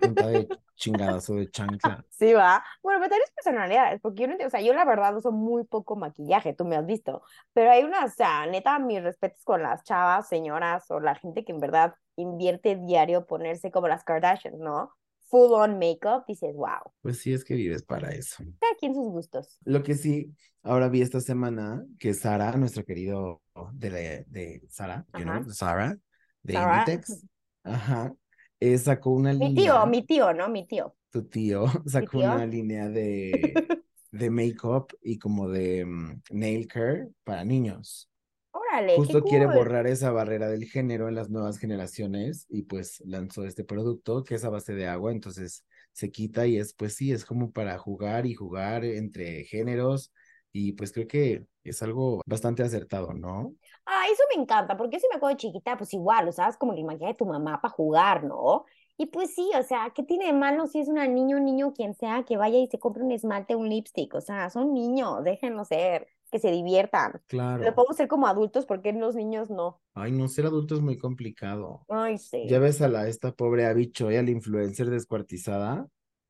Punta 0.00 0.26
de 0.28 0.48
chingadas 0.74 1.28
o 1.30 1.34
de 1.34 1.50
chancla. 1.50 2.04
Sí, 2.10 2.32
va. 2.32 2.64
Bueno, 2.82 3.00
pero 3.00 3.10
tienes 3.10 3.30
personalidades, 3.32 4.00
porque 4.00 4.22
yo 4.22 4.26
no 4.28 4.32
entiendo, 4.34 4.48
o 4.48 4.50
sea, 4.50 4.60
yo 4.60 4.72
la 4.74 4.84
verdad 4.84 5.16
uso 5.16 5.32
muy 5.32 5.64
poco 5.64 5.96
maquillaje, 5.96 6.54
tú 6.54 6.64
me 6.64 6.76
has 6.76 6.86
visto, 6.86 7.22
pero 7.52 7.70
hay 7.70 7.84
unas, 7.84 8.12
o 8.12 8.14
sea, 8.14 8.46
neta, 8.46 8.78
mis 8.78 9.02
respetos 9.02 9.42
con 9.44 9.62
las 9.62 9.82
chavas, 9.84 10.28
señoras 10.28 10.90
o 10.90 11.00
la 11.00 11.14
gente 11.14 11.44
que 11.44 11.52
en 11.52 11.60
verdad 11.60 11.94
invierte 12.16 12.76
diario 12.76 13.26
ponerse 13.26 13.70
como 13.70 13.88
las 13.88 14.04
Kardashians, 14.04 14.58
¿no? 14.58 14.92
Full 15.30 15.52
on 15.52 15.78
makeup, 15.78 16.24
dices, 16.26 16.54
wow, 16.54 16.90
Pues 17.02 17.20
sí, 17.20 17.34
es 17.34 17.44
que 17.44 17.54
vives 17.54 17.82
para 17.82 18.10
eso. 18.10 18.42
cada 18.60 18.74
quien 18.76 18.94
sus 18.94 19.10
gustos. 19.10 19.58
Lo 19.64 19.82
que 19.82 19.94
sí, 19.94 20.34
ahora 20.62 20.88
vi 20.88 21.02
esta 21.02 21.20
semana 21.20 21.84
que 21.98 22.14
Sara, 22.14 22.52
nuestro 22.52 22.84
querido 22.84 23.42
de, 23.72 24.24
de 24.26 24.62
Sara, 24.70 25.04
you 25.14 25.24
know. 25.24 25.44
Sara, 25.50 25.98
de 26.42 26.52
Sara. 26.54 26.78
Inditex, 26.78 27.26
ajá, 27.62 28.14
eh, 28.60 28.78
sacó 28.78 29.10
una 29.10 29.32
Mi 29.40 29.48
línea. 29.48 29.54
tío, 29.54 29.84
mi 29.86 30.04
tío, 30.06 30.32
¿no? 30.32 30.48
Mi 30.48 30.64
tío. 30.66 30.94
tu 31.10 31.24
tío 31.28 31.64
sacó 31.86 32.18
tío? 32.18 32.28
una 32.28 32.46
línea 32.46 32.88
de, 32.88 33.62
de 34.10 34.30
make-up 34.30 34.88
y 35.02 35.18
como 35.18 35.48
de 35.48 35.84
mm, 35.86 36.22
nail 36.30 36.66
care 36.68 37.08
para 37.24 37.44
niños. 37.44 38.10
Órale, 38.52 39.00
qué 39.02 39.14
Justo 39.14 39.24
quiere 39.24 39.46
cool. 39.46 39.48
borrar 39.48 39.86
esa 39.86 40.10
barrera 40.12 40.48
del 40.50 40.66
género 40.66 41.08
en 41.08 41.14
las 41.16 41.30
nuevas 41.30 41.58
generaciones 41.58 42.46
y 42.48 42.62
pues 42.64 43.02
lanzó 43.06 43.44
este 43.46 43.64
producto 43.64 44.24
que 44.24 44.36
es 44.36 44.44
a 44.44 44.50
base 44.50 44.74
de 44.74 44.86
agua, 44.88 45.12
entonces 45.12 45.64
se 45.92 46.10
quita 46.12 46.46
y 46.46 46.58
es 46.58 46.74
pues 46.74 46.94
sí, 46.96 47.12
es 47.12 47.24
como 47.24 47.52
para 47.52 47.78
jugar 47.78 48.26
y 48.26 48.34
jugar 48.34 48.84
entre 48.84 49.44
géneros 49.44 50.12
y 50.52 50.72
pues 50.74 50.92
creo 50.92 51.08
que 51.08 51.46
es 51.68 51.82
algo 51.82 52.22
bastante 52.26 52.62
acertado, 52.62 53.12
¿no? 53.14 53.54
Ah, 53.86 54.04
eso 54.12 54.22
me 54.34 54.42
encanta, 54.42 54.76
porque 54.76 54.96
yo 54.96 55.00
sí 55.00 55.06
me 55.10 55.16
acuerdo 55.16 55.34
de 55.36 55.40
chiquita, 55.40 55.76
pues 55.76 55.92
igual, 55.94 56.28
usabas 56.28 56.56
como 56.56 56.72
el 56.74 56.84
maquillaje 56.84 57.12
de 57.12 57.16
tu 57.18 57.26
mamá 57.26 57.60
para 57.60 57.72
jugar, 57.72 58.24
¿no? 58.24 58.64
Y 58.96 59.06
pues 59.06 59.34
sí, 59.34 59.48
o 59.58 59.62
sea, 59.62 59.92
¿qué 59.94 60.02
tiene 60.02 60.26
de 60.26 60.32
malo 60.32 60.66
si 60.66 60.80
es 60.80 60.88
una 60.88 61.06
niña, 61.06 61.36
un 61.36 61.44
niño, 61.44 61.72
quien 61.72 61.94
sea, 61.94 62.24
que 62.24 62.36
vaya 62.36 62.58
y 62.58 62.66
se 62.66 62.78
compre 62.78 63.02
un 63.02 63.12
esmalte, 63.12 63.54
un 63.56 63.68
lipstick? 63.68 64.12
O 64.14 64.20
sea, 64.20 64.50
son 64.50 64.74
niños, 64.74 65.22
déjenlos 65.24 65.68
ser, 65.68 66.08
que 66.30 66.38
se 66.38 66.50
diviertan. 66.50 67.12
Lo 67.12 67.20
Claro. 67.28 67.74
podemos 67.74 67.96
ser 67.96 68.08
como 68.08 68.26
adultos, 68.26 68.66
porque 68.66 68.92
los 68.92 69.14
niños 69.14 69.50
no? 69.50 69.80
Ay, 69.94 70.12
no, 70.12 70.28
ser 70.28 70.46
adulto 70.46 70.74
es 70.74 70.80
muy 70.80 70.98
complicado. 70.98 71.86
Ay, 71.88 72.18
sí. 72.18 72.44
Ya 72.48 72.58
ves 72.58 72.80
a 72.82 72.88
la, 72.88 73.08
esta 73.08 73.32
pobre 73.32 73.66
Abicho, 73.66 74.10
la 74.10 74.20
influencer 74.30 74.90
descuartizada. 74.90 75.88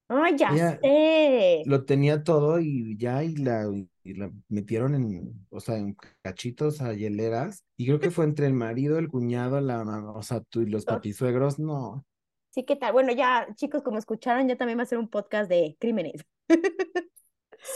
Ay, 0.08 0.36
ya 0.36 0.54
Ella 0.54 0.78
sé. 0.80 1.62
lo 1.64 1.84
tenía 1.84 2.22
todo 2.22 2.60
y 2.60 2.96
ya 2.98 3.22
y 3.24 3.34
la, 3.36 3.66
y 4.08 4.14
la 4.14 4.30
metieron 4.48 4.94
en, 4.94 5.46
o 5.50 5.60
sea, 5.60 5.76
en 5.76 5.96
cachitos 6.22 6.80
a 6.80 6.94
hieleras. 6.94 7.64
Y 7.76 7.86
creo 7.86 8.00
que 8.00 8.10
fue 8.10 8.24
entre 8.24 8.46
el 8.46 8.54
marido, 8.54 8.98
el 8.98 9.08
cuñado, 9.08 9.60
la 9.60 9.84
mamá, 9.84 10.12
o 10.12 10.22
sea, 10.22 10.40
tú 10.40 10.62
y 10.62 10.66
los 10.66 10.84
papisuegros, 10.84 11.58
no. 11.58 12.06
Sí, 12.50 12.64
¿qué 12.64 12.76
tal? 12.76 12.92
Bueno, 12.92 13.12
ya, 13.12 13.46
chicos, 13.54 13.82
como 13.82 13.98
escucharon, 13.98 14.48
ya 14.48 14.56
también 14.56 14.78
va 14.78 14.82
a 14.82 14.86
ser 14.86 14.98
un 14.98 15.08
podcast 15.08 15.50
de 15.50 15.76
crímenes. 15.78 16.24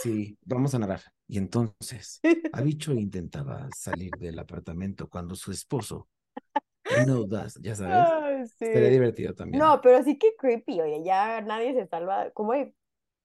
Sí, 0.01 0.37
vamos 0.45 0.73
a 0.73 0.79
narrar. 0.79 1.01
Y 1.27 1.37
entonces, 1.37 2.19
Abicho 2.51 2.93
intentaba 2.93 3.67
salir 3.75 4.11
del 4.17 4.39
apartamento 4.39 5.07
cuando 5.09 5.35
su 5.35 5.51
esposo, 5.51 6.07
no 7.07 7.25
das, 7.25 7.59
ya 7.61 7.75
sabes, 7.75 8.51
estaría 8.59 8.87
sí. 8.87 8.93
divertido 8.93 9.33
también. 9.33 9.59
No, 9.61 9.81
pero 9.81 10.03
sí 10.03 10.17
que 10.17 10.35
creepy, 10.37 10.81
oye, 10.81 11.03
ya 11.03 11.41
nadie 11.41 11.73
se 11.73 11.87
salva. 11.87 12.31
¿Cómo 12.31 12.53
hay 12.53 12.73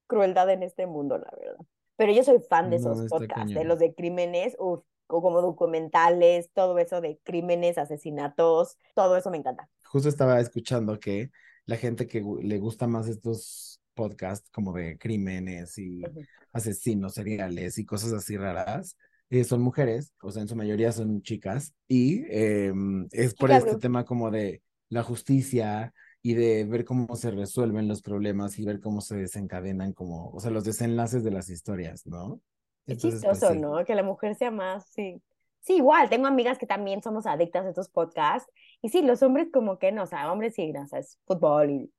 crueldad 0.07 0.51
en 0.51 0.63
este 0.63 0.87
mundo, 0.87 1.19
la 1.19 1.31
verdad? 1.39 1.65
Pero 1.99 2.13
yo 2.13 2.23
soy 2.25 2.39
fan 2.41 2.71
de 2.71 2.77
esos 2.77 3.03
podcasts, 3.03 3.53
de 3.53 3.65
los 3.65 3.79
de 3.79 3.95
crímenes, 3.95 4.57
uf, 4.59 4.83
o 5.09 5.23
como 5.23 5.43
documentales, 5.43 6.51
todo 6.55 6.79
eso 6.79 7.01
de 7.01 7.19
crímenes, 7.25 7.77
asesinatos, 7.79 8.79
todo 8.95 9.17
eso 9.17 9.31
me 9.31 9.39
encanta. 9.39 9.69
Justo 9.85 10.09
estaba 10.09 10.41
escuchando 10.41 10.99
que 11.01 11.31
la 11.67 11.77
gente 11.77 12.07
que 12.07 12.23
le 12.43 12.59
gusta 12.59 12.87
más 12.87 13.09
estos 13.09 13.81
podcasts 13.95 14.49
como 14.51 14.73
de 14.73 14.97
crímenes 14.99 15.77
y 15.79 16.03
Ujú. 16.03 16.25
asesinos 16.53 17.15
seriales 17.15 17.79
y 17.79 17.85
cosas 17.85 18.13
así 18.13 18.37
raras, 18.37 18.97
eh, 19.31 19.45
son 19.45 19.61
mujeres, 19.61 20.15
o 20.23 20.31
sea, 20.31 20.43
en 20.43 20.49
su 20.49 20.57
mayoría 20.57 20.93
son 20.93 21.21
chicas, 21.23 21.75
y 21.89 22.25
em, 22.31 23.09
es 23.13 23.35
por 23.35 23.51
este 23.51 23.77
tema 23.77 24.05
como 24.05 24.31
de 24.31 24.63
la 24.89 25.03
justicia 25.03 25.93
y 26.29 26.35
de 26.35 26.67
ver 26.67 26.85
cómo 26.85 27.17
se 27.17 27.31
resuelven 27.31 27.89
los 27.89 28.03
problemas 28.03 28.59
y 28.59 28.65
ver 28.67 28.81
cómo 28.81 29.01
se 29.01 29.17
desencadenan 29.17 29.95
como, 29.95 30.29
o 30.29 30.41
sea, 30.41 30.51
los 30.51 30.63
desenlaces 30.63 31.25
de 31.25 31.31
las 31.31 31.49
historias, 31.49 32.07
¿no? 32.07 32.43
Es 32.87 33.01
pues 33.01 33.15
chistoso, 33.15 33.53
sí. 33.55 33.59
¿no? 33.59 33.83
Que 33.87 33.95
la 33.95 34.03
mujer 34.03 34.35
sea 34.35 34.51
más, 34.51 34.85
sí. 34.91 35.23
Sí, 35.61 35.77
igual, 35.77 36.11
tengo 36.11 36.27
amigas 36.27 36.59
que 36.59 36.67
también 36.67 37.03
somos 37.03 37.25
adictas 37.25 37.65
a 37.65 37.71
estos 37.71 37.89
podcasts. 37.89 38.53
Y 38.83 38.91
sí, 38.91 39.01
los 39.01 39.23
hombres 39.23 39.49
como 39.51 39.79
que 39.79 39.91
no, 39.91 40.03
o 40.03 40.07
sea, 40.07 40.31
hombres 40.31 40.55
sí, 40.55 40.71
no, 40.71 40.83
o 40.83 40.87
sea, 40.87 40.99
es 40.99 41.19
fútbol 41.25 41.71
y 41.71 41.93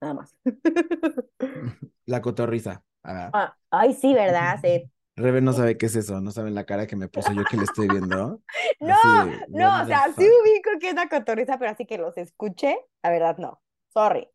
nada 0.00 0.14
más. 0.14 0.34
La 2.06 2.22
cotorriza. 2.22 2.82
ah. 3.04 3.54
Ay, 3.70 3.92
sí, 3.92 4.14
¿verdad? 4.14 4.58
Sí. 4.62 4.90
Rebe 5.16 5.42
no 5.42 5.52
sabe 5.52 5.76
qué 5.76 5.86
es 5.86 5.96
eso, 5.96 6.20
no 6.22 6.30
saben 6.30 6.54
la 6.54 6.64
cara 6.64 6.86
que 6.86 6.96
me 6.96 7.08
puso 7.08 7.32
yo 7.32 7.44
que 7.44 7.58
le 7.58 7.64
estoy 7.64 7.88
viendo. 7.88 8.40
No, 8.80 9.26
de, 9.26 9.46
no, 9.48 9.82
o 9.82 9.86
sea, 9.86 10.12
sí 10.16 10.24
ubico 10.24 10.70
que 10.78 10.90
es 10.90 10.94
la 10.94 11.08
cotorriza, 11.08 11.58
pero 11.58 11.70
así 11.70 11.86
que 11.86 11.96
los 11.96 12.16
escuché, 12.18 12.78
la 13.02 13.10
verdad 13.10 13.38
no. 13.38 13.60
Sorry. 13.96 14.28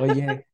Oye, 0.00 0.46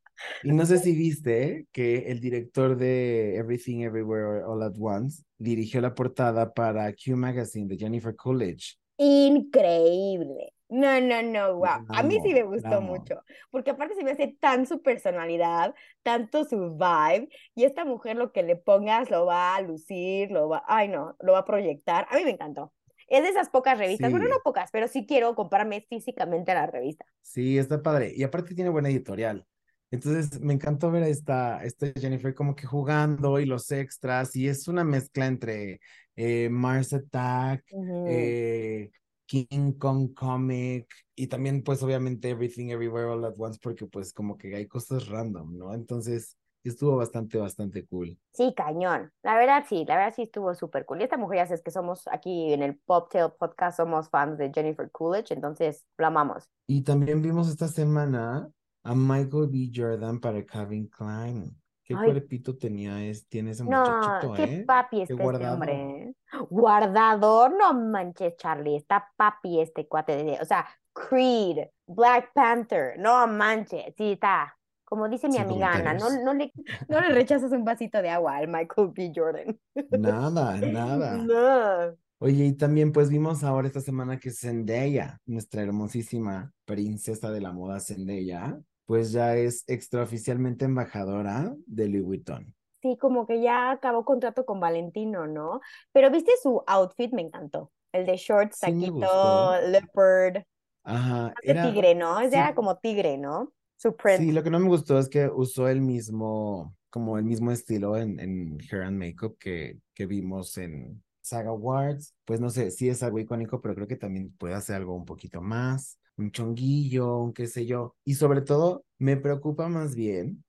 y 0.42 0.52
no 0.52 0.64
sé 0.64 0.78
si 0.78 0.92
viste 0.96 1.66
que 1.72 2.10
el 2.10 2.20
director 2.20 2.74
de 2.74 3.36
Everything 3.36 3.80
Everywhere 3.80 4.44
All 4.44 4.62
at 4.62 4.72
Once 4.80 5.24
dirigió 5.36 5.82
la 5.82 5.94
portada 5.94 6.54
para 6.54 6.90
Q 6.94 7.18
Magazine 7.18 7.68
de 7.68 7.76
Jennifer 7.76 8.16
Coolidge. 8.16 8.78
Increíble. 8.96 10.54
No, 10.70 10.98
no, 11.02 11.22
no, 11.22 11.56
wow. 11.56 11.84
A 11.90 12.02
mí 12.02 12.18
sí 12.22 12.32
me 12.32 12.44
gustó 12.44 12.80
mucho, 12.80 13.22
porque 13.50 13.72
aparte 13.72 13.94
se 13.94 14.02
me 14.02 14.12
hace 14.12 14.36
tan 14.40 14.66
su 14.66 14.82
personalidad, 14.82 15.74
tanto 16.02 16.44
su 16.44 16.76
vibe, 16.76 17.28
y 17.54 17.64
esta 17.64 17.84
mujer 17.84 18.16
lo 18.16 18.32
que 18.32 18.42
le 18.42 18.56
pongas 18.56 19.10
lo 19.10 19.26
va 19.26 19.54
a 19.54 19.60
lucir, 19.60 20.30
lo 20.30 20.48
va, 20.48 20.64
ay 20.66 20.88
no, 20.88 21.14
lo 21.20 21.32
va 21.34 21.40
a 21.40 21.44
proyectar. 21.44 22.08
A 22.10 22.16
mí 22.16 22.24
me 22.24 22.30
encantó. 22.30 22.72
Es 23.08 23.22
de 23.22 23.28
esas 23.30 23.50
pocas 23.50 23.78
revistas, 23.78 24.10
bueno, 24.10 24.26
no 24.28 24.36
Sí, 24.36 24.42
pocas, 24.44 24.70
pero 24.72 24.88
sí 24.88 25.06
quiero 25.06 25.34
comprarme 25.34 25.80
físicamente 25.88 26.54
la 26.54 26.66
revista. 26.66 27.06
sí, 27.22 27.58
está 27.58 27.82
padre. 27.82 28.12
Y 28.16 28.22
aparte 28.22 28.54
tiene 28.54 28.70
buena 28.70 28.88
editorial. 28.88 29.46
Entonces 29.90 30.40
me 30.40 30.52
encantó 30.54 30.90
ver 30.90 31.04
a 31.04 31.08
esta, 31.08 31.64
esta 31.64 31.86
Jennifer 31.98 32.34
como 32.34 32.56
que 32.56 32.66
jugando 32.66 33.38
y 33.40 33.46
los 33.46 33.70
extras. 33.70 34.34
Y 34.36 34.48
es 34.48 34.68
una 34.68 34.84
mezcla 34.84 35.26
entre 35.26 35.80
eh, 36.16 36.48
Mars 36.50 36.92
Attack, 36.92 37.64
eh, 38.04 38.90
King 39.26 39.72
Kong 39.78 40.12
Comic 40.14 40.86
y 41.14 41.26
también 41.28 41.62
pues 41.62 41.82
obviamente 41.82 42.30
Everything 42.30 42.68
Everywhere 42.70 43.06
All 43.08 43.24
at 43.24 43.34
Once 43.38 43.58
porque 43.62 43.86
pues 43.86 44.12
como 44.12 44.36
que 44.38 44.54
hay 44.56 44.66
cosas 44.66 45.08
random, 45.08 45.56
¿no? 45.56 45.74
Entonces 45.74 46.36
estuvo 46.68 46.96
bastante, 46.96 47.38
bastante 47.38 47.86
cool. 47.86 48.18
Sí, 48.32 48.52
cañón. 48.56 49.10
La 49.22 49.36
verdad 49.36 49.64
sí, 49.68 49.84
la 49.86 49.96
verdad 49.96 50.12
sí 50.14 50.22
estuvo 50.22 50.54
súper 50.54 50.84
cool. 50.84 51.00
Y 51.00 51.04
esta 51.04 51.16
mujer 51.16 51.38
ya 51.38 51.46
sabes 51.46 51.62
que 51.62 51.70
somos 51.70 52.06
aquí 52.08 52.52
en 52.52 52.62
el 52.62 52.76
Poptail 52.78 53.30
Podcast, 53.38 53.76
somos 53.76 54.08
fans 54.10 54.38
de 54.38 54.50
Jennifer 54.52 54.90
Coolidge, 54.90 55.32
entonces 55.32 55.86
lo 55.96 56.06
amamos. 56.06 56.48
Y 56.66 56.82
también 56.82 57.22
vimos 57.22 57.48
esta 57.48 57.68
semana 57.68 58.50
a 58.82 58.94
Michael 58.94 59.48
B. 59.50 59.70
Jordan 59.74 60.20
para 60.20 60.44
Calvin 60.44 60.88
Klein. 60.88 61.56
Qué 61.84 61.94
Ay, 61.96 62.10
cuerpito 62.10 62.56
tenía 62.56 63.04
es, 63.04 63.28
tiene 63.28 63.52
ese 63.52 63.64
no, 63.64 63.80
muchachito, 63.80 64.32
qué 64.34 64.42
¿eh? 64.42 64.64
papi 64.66 64.96
Qué 64.96 65.02
está 65.04 65.14
este 65.14 65.22
guardado. 65.22 65.54
hombre. 65.54 65.72
¿eh? 66.02 66.14
Guardador, 66.50 67.56
no 67.56 67.72
manches, 67.74 68.36
Charlie, 68.36 68.76
está 68.76 69.08
papi 69.16 69.60
este 69.60 69.86
cuate 69.86 70.24
de, 70.24 70.38
o 70.40 70.44
sea, 70.44 70.66
Creed, 70.92 71.68
Black 71.86 72.32
Panther, 72.34 72.98
no 72.98 73.26
manches, 73.28 73.94
sí 73.96 74.12
está. 74.12 74.56
Como 74.86 75.08
dice 75.08 75.26
mi 75.26 75.34
Sin 75.34 75.42
amiga 75.42 75.72
Ana, 75.72 75.94
no, 75.94 76.08
no 76.22 76.32
le, 76.32 76.52
no 76.88 77.00
le 77.00 77.08
rechazas 77.08 77.50
un 77.50 77.64
vasito 77.64 78.00
de 78.00 78.08
agua 78.08 78.36
al 78.36 78.46
Michael 78.46 78.92
B. 78.94 79.12
Jordan. 79.14 79.58
Nada, 79.90 80.56
nada. 80.58 81.16
No. 81.16 81.96
Oye, 82.18 82.44
y 82.46 82.52
también 82.52 82.92
pues 82.92 83.10
vimos 83.10 83.42
ahora 83.42 83.66
esta 83.66 83.80
semana 83.80 84.18
que 84.20 84.30
Zendaya, 84.30 85.18
nuestra 85.26 85.62
hermosísima 85.62 86.52
princesa 86.64 87.32
de 87.32 87.40
la 87.40 87.52
moda 87.52 87.80
Zendaya, 87.80 88.58
pues 88.86 89.10
ya 89.10 89.36
es 89.36 89.64
extraoficialmente 89.66 90.64
embajadora 90.64 91.52
de 91.66 91.88
Louis 91.88 92.04
Vuitton. 92.04 92.54
Sí, 92.80 92.96
como 92.96 93.26
que 93.26 93.42
ya 93.42 93.72
acabó 93.72 94.04
contrato 94.04 94.46
con 94.46 94.60
Valentino, 94.60 95.26
¿no? 95.26 95.60
Pero 95.92 96.10
viste 96.12 96.30
su 96.40 96.62
outfit, 96.66 97.12
me 97.12 97.22
encantó. 97.22 97.72
El 97.92 98.06
de 98.06 98.16
shorts, 98.16 98.58
Sí 98.58 98.72
leopard, 98.72 100.44
Ajá, 100.84 101.34
era, 101.42 101.64
tigre, 101.64 101.96
¿no? 101.96 102.20
Ese 102.20 102.36
era 102.36 102.48
sí, 102.50 102.54
como 102.54 102.76
tigre, 102.76 103.18
¿no? 103.18 103.52
Su 103.76 103.94
print. 103.94 104.20
sí, 104.20 104.32
lo 104.32 104.42
que 104.42 104.50
no 104.50 104.58
me 104.58 104.68
gustó 104.68 104.98
es 104.98 105.08
que 105.08 105.28
usó 105.28 105.68
el 105.68 105.80
mismo, 105.80 106.74
como 106.90 107.18
el 107.18 107.24
mismo 107.24 107.52
estilo 107.52 107.96
en, 107.96 108.18
en 108.20 108.58
Hair 108.70 108.82
and 108.82 108.98
Makeup 108.98 109.36
que, 109.38 109.78
que 109.94 110.06
vimos 110.06 110.56
en 110.58 111.02
Saga 111.20 111.50
Awards. 111.50 112.14
Pues 112.24 112.40
no 112.40 112.50
sé, 112.50 112.70
sí 112.70 112.88
es 112.88 113.02
algo 113.02 113.18
icónico, 113.18 113.60
pero 113.60 113.74
creo 113.74 113.86
que 113.86 113.96
también 113.96 114.34
puede 114.36 114.54
hacer 114.54 114.76
algo 114.76 114.94
un 114.94 115.04
poquito 115.04 115.42
más, 115.42 115.98
un 116.16 116.30
chonguillo, 116.30 117.18
un 117.18 117.32
qué 117.32 117.46
sé 117.46 117.66
yo. 117.66 117.94
Y 118.04 118.14
sobre 118.14 118.40
todo, 118.40 118.84
me 118.98 119.16
preocupa 119.16 119.68
más 119.68 119.94
bien 119.94 120.44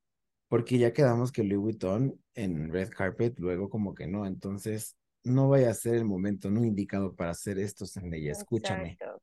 porque 0.48 0.78
ya 0.78 0.94
quedamos 0.94 1.32
que 1.32 1.44
Louis 1.44 1.62
Vuitton 1.62 2.20
en 2.34 2.72
Red 2.72 2.90
Carpet, 2.90 3.38
luego 3.40 3.70
como 3.70 3.94
que 3.94 4.08
no, 4.08 4.26
entonces 4.26 4.96
no 5.24 5.50
vaya 5.50 5.72
a 5.72 5.74
ser 5.74 5.96
el 5.96 6.06
momento 6.06 6.50
no 6.50 6.64
indicado 6.64 7.16
para 7.16 7.32
hacer 7.32 7.60
esto, 7.60 7.86
Zendaya, 7.86 8.32
escúchame. 8.32 8.92
Exacto. 8.92 9.22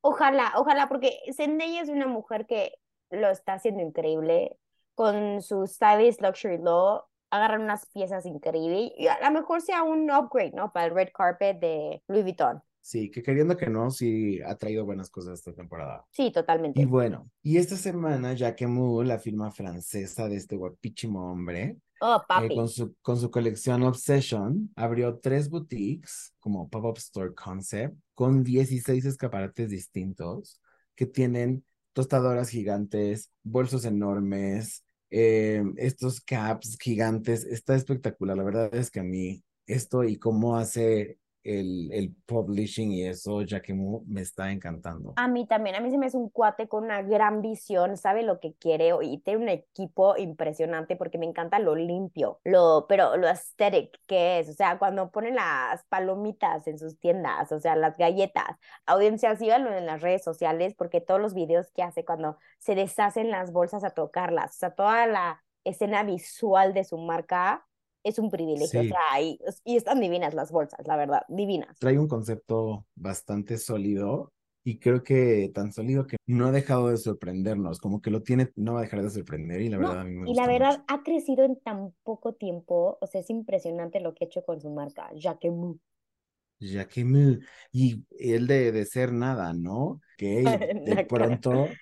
Ojalá, 0.00 0.52
ojalá, 0.56 0.88
porque 0.88 1.18
Zendaya 1.36 1.82
es 1.82 1.88
una 1.88 2.06
mujer 2.06 2.46
que 2.46 2.72
lo 3.10 3.28
está 3.30 3.54
haciendo 3.54 3.82
increíble 3.82 4.56
con 4.94 5.42
su 5.42 5.66
Stylist 5.66 6.20
Luxury 6.22 6.58
Law. 6.58 7.02
Agarran 7.30 7.62
unas 7.62 7.84
piezas 7.86 8.24
increíbles 8.24 8.90
y 8.96 9.06
a 9.06 9.18
lo 9.20 9.30
mejor 9.40 9.60
sea 9.60 9.82
un 9.82 10.10
upgrade, 10.10 10.52
¿no? 10.52 10.72
Para 10.72 10.86
el 10.86 10.94
red 10.94 11.08
carpet 11.14 11.58
de 11.60 12.02
Louis 12.08 12.22
Vuitton. 12.24 12.62
Sí, 12.80 13.10
que 13.10 13.22
queriendo 13.22 13.54
que 13.54 13.68
no, 13.68 13.90
sí 13.90 14.40
ha 14.40 14.54
traído 14.56 14.86
buenas 14.86 15.10
cosas 15.10 15.34
esta 15.34 15.52
temporada. 15.52 16.06
Sí, 16.10 16.26
Y 16.28 16.32
totalmente. 16.32 16.86
bueno, 16.86 17.30
y 17.42 17.58
esta 17.58 17.76
semana 17.76 18.34
Jacquemus, 18.34 19.06
la 19.06 19.18
firma 19.18 19.50
francesa 19.50 20.26
de 20.26 20.36
este 20.36 20.56
guapísimo 20.56 21.30
hombre, 21.30 21.76
Oh, 22.00 22.22
eh, 22.40 22.48
con 22.54 22.68
su, 22.68 22.94
con 23.02 23.16
su 23.18 23.28
colección 23.28 23.82
Obsession, 23.82 24.70
abrió 24.76 25.18
tres 25.18 25.50
boutiques 25.50 26.32
como 26.38 26.68
pop-up 26.68 26.96
store 26.96 27.34
concept 27.34 27.96
con 28.14 28.44
16 28.44 29.04
escaparates 29.04 29.68
distintos 29.70 30.60
que 30.94 31.06
tienen 31.06 31.64
tostadoras 31.98 32.50
gigantes, 32.50 33.32
bolsos 33.42 33.84
enormes, 33.84 34.84
eh, 35.10 35.64
estos 35.78 36.20
caps 36.20 36.78
gigantes. 36.80 37.44
Está 37.44 37.74
espectacular. 37.74 38.36
La 38.36 38.44
verdad 38.44 38.72
es 38.72 38.92
que 38.92 39.00
a 39.00 39.02
mí 39.02 39.42
esto 39.66 40.04
y 40.04 40.16
cómo 40.16 40.56
hace 40.56 41.18
el, 41.44 41.90
el 41.92 42.14
publishing 42.26 42.92
y 42.92 43.06
eso, 43.06 43.42
Jacquemus, 43.42 44.06
me 44.06 44.20
está 44.20 44.50
encantando. 44.50 45.14
A 45.16 45.28
mí 45.28 45.46
también, 45.46 45.76
a 45.76 45.80
mí 45.80 45.90
se 45.90 45.98
me 45.98 46.06
hace 46.06 46.16
un 46.16 46.28
cuate 46.28 46.68
con 46.68 46.84
una 46.84 47.02
gran 47.02 47.42
visión, 47.42 47.96
sabe 47.96 48.22
lo 48.22 48.40
que 48.40 48.54
quiere 48.54 48.90
y 49.02 49.18
tiene 49.18 49.42
un 49.42 49.48
equipo 49.48 50.16
impresionante 50.16 50.96
porque 50.96 51.18
me 51.18 51.26
encanta 51.26 51.58
lo 51.58 51.74
limpio, 51.74 52.40
lo, 52.44 52.86
pero 52.88 53.16
lo 53.16 53.28
aesthetic 53.28 53.98
que 54.06 54.40
es, 54.40 54.48
o 54.48 54.52
sea, 54.52 54.78
cuando 54.78 55.10
ponen 55.10 55.36
las 55.36 55.84
palomitas 55.88 56.66
en 56.66 56.78
sus 56.78 56.98
tiendas, 56.98 57.50
o 57.52 57.60
sea, 57.60 57.76
las 57.76 57.96
galletas, 57.96 58.58
audiencia, 58.86 59.36
síganlo 59.36 59.72
en 59.72 59.86
las 59.86 60.02
redes 60.02 60.24
sociales 60.24 60.74
porque 60.76 61.00
todos 61.00 61.20
los 61.20 61.34
videos 61.34 61.70
que 61.72 61.82
hace 61.82 62.04
cuando 62.04 62.36
se 62.58 62.74
deshacen 62.74 63.30
las 63.30 63.52
bolsas 63.52 63.84
a 63.84 63.90
tocarlas, 63.90 64.56
o 64.56 64.58
sea, 64.58 64.70
toda 64.74 65.06
la 65.06 65.42
escena 65.64 66.02
visual 66.02 66.72
de 66.74 66.84
su 66.84 66.98
marca 66.98 67.67
es 68.04 68.18
un 68.18 68.30
privilegio, 68.30 68.80
o 68.82 68.84
Sí. 68.84 68.88
sea, 68.88 69.20
y, 69.22 69.38
y 69.64 69.76
están 69.76 70.00
divinas 70.00 70.34
las 70.34 70.50
bolsas, 70.52 70.86
la 70.86 70.96
verdad, 70.96 71.22
divinas. 71.28 71.78
trae 71.78 71.98
un 71.98 72.08
concepto 72.08 72.86
bastante 72.94 73.58
sólido 73.58 74.32
y 74.64 74.78
creo 74.78 75.02
que 75.02 75.50
tan 75.54 75.72
sólido 75.72 76.06
que 76.06 76.16
no 76.26 76.46
ha 76.46 76.52
dejado 76.52 76.88
de 76.90 76.96
sorprendernos, 76.98 77.80
como 77.80 78.00
que 78.02 78.10
lo 78.10 78.22
tiene, 78.22 78.50
no 78.56 78.74
va 78.74 78.80
a 78.80 78.82
dejar 78.82 79.02
de 79.02 79.10
sorprender 79.10 79.60
y 79.62 79.68
la 79.68 79.78
No, 79.78 79.78
verdad 79.78 80.00
a 80.00 80.04
mí 80.04 80.14
me 80.14 80.26
y 80.26 80.34
la 80.34 80.46
gusta 80.46 80.50
verdad 80.50 80.84
mucho. 80.84 80.84
ha 80.88 81.02
crecido 81.02 81.42
en 81.44 81.58
tan 81.60 81.94
poco 82.02 82.34
tiempo, 82.34 82.98
o 83.00 83.06
sea, 83.06 83.22
es 83.22 83.30
impresionante 83.30 83.98
lo 84.00 84.12
que 84.14 84.24
ha 84.24 84.26
hecho 84.28 84.44
con 84.44 84.60
su 84.60 84.68
marca, 84.68 85.10
Jacquemus. 85.14 85.78
Jacquemus, 86.60 87.38
y 87.72 88.04
él 88.18 88.46
de, 88.46 88.72
de 88.72 88.84
ser 88.86 89.12
nada, 89.12 89.52
¿no? 89.54 90.00
Que 90.16 90.64
de 90.84 90.98
pronto 90.98 91.80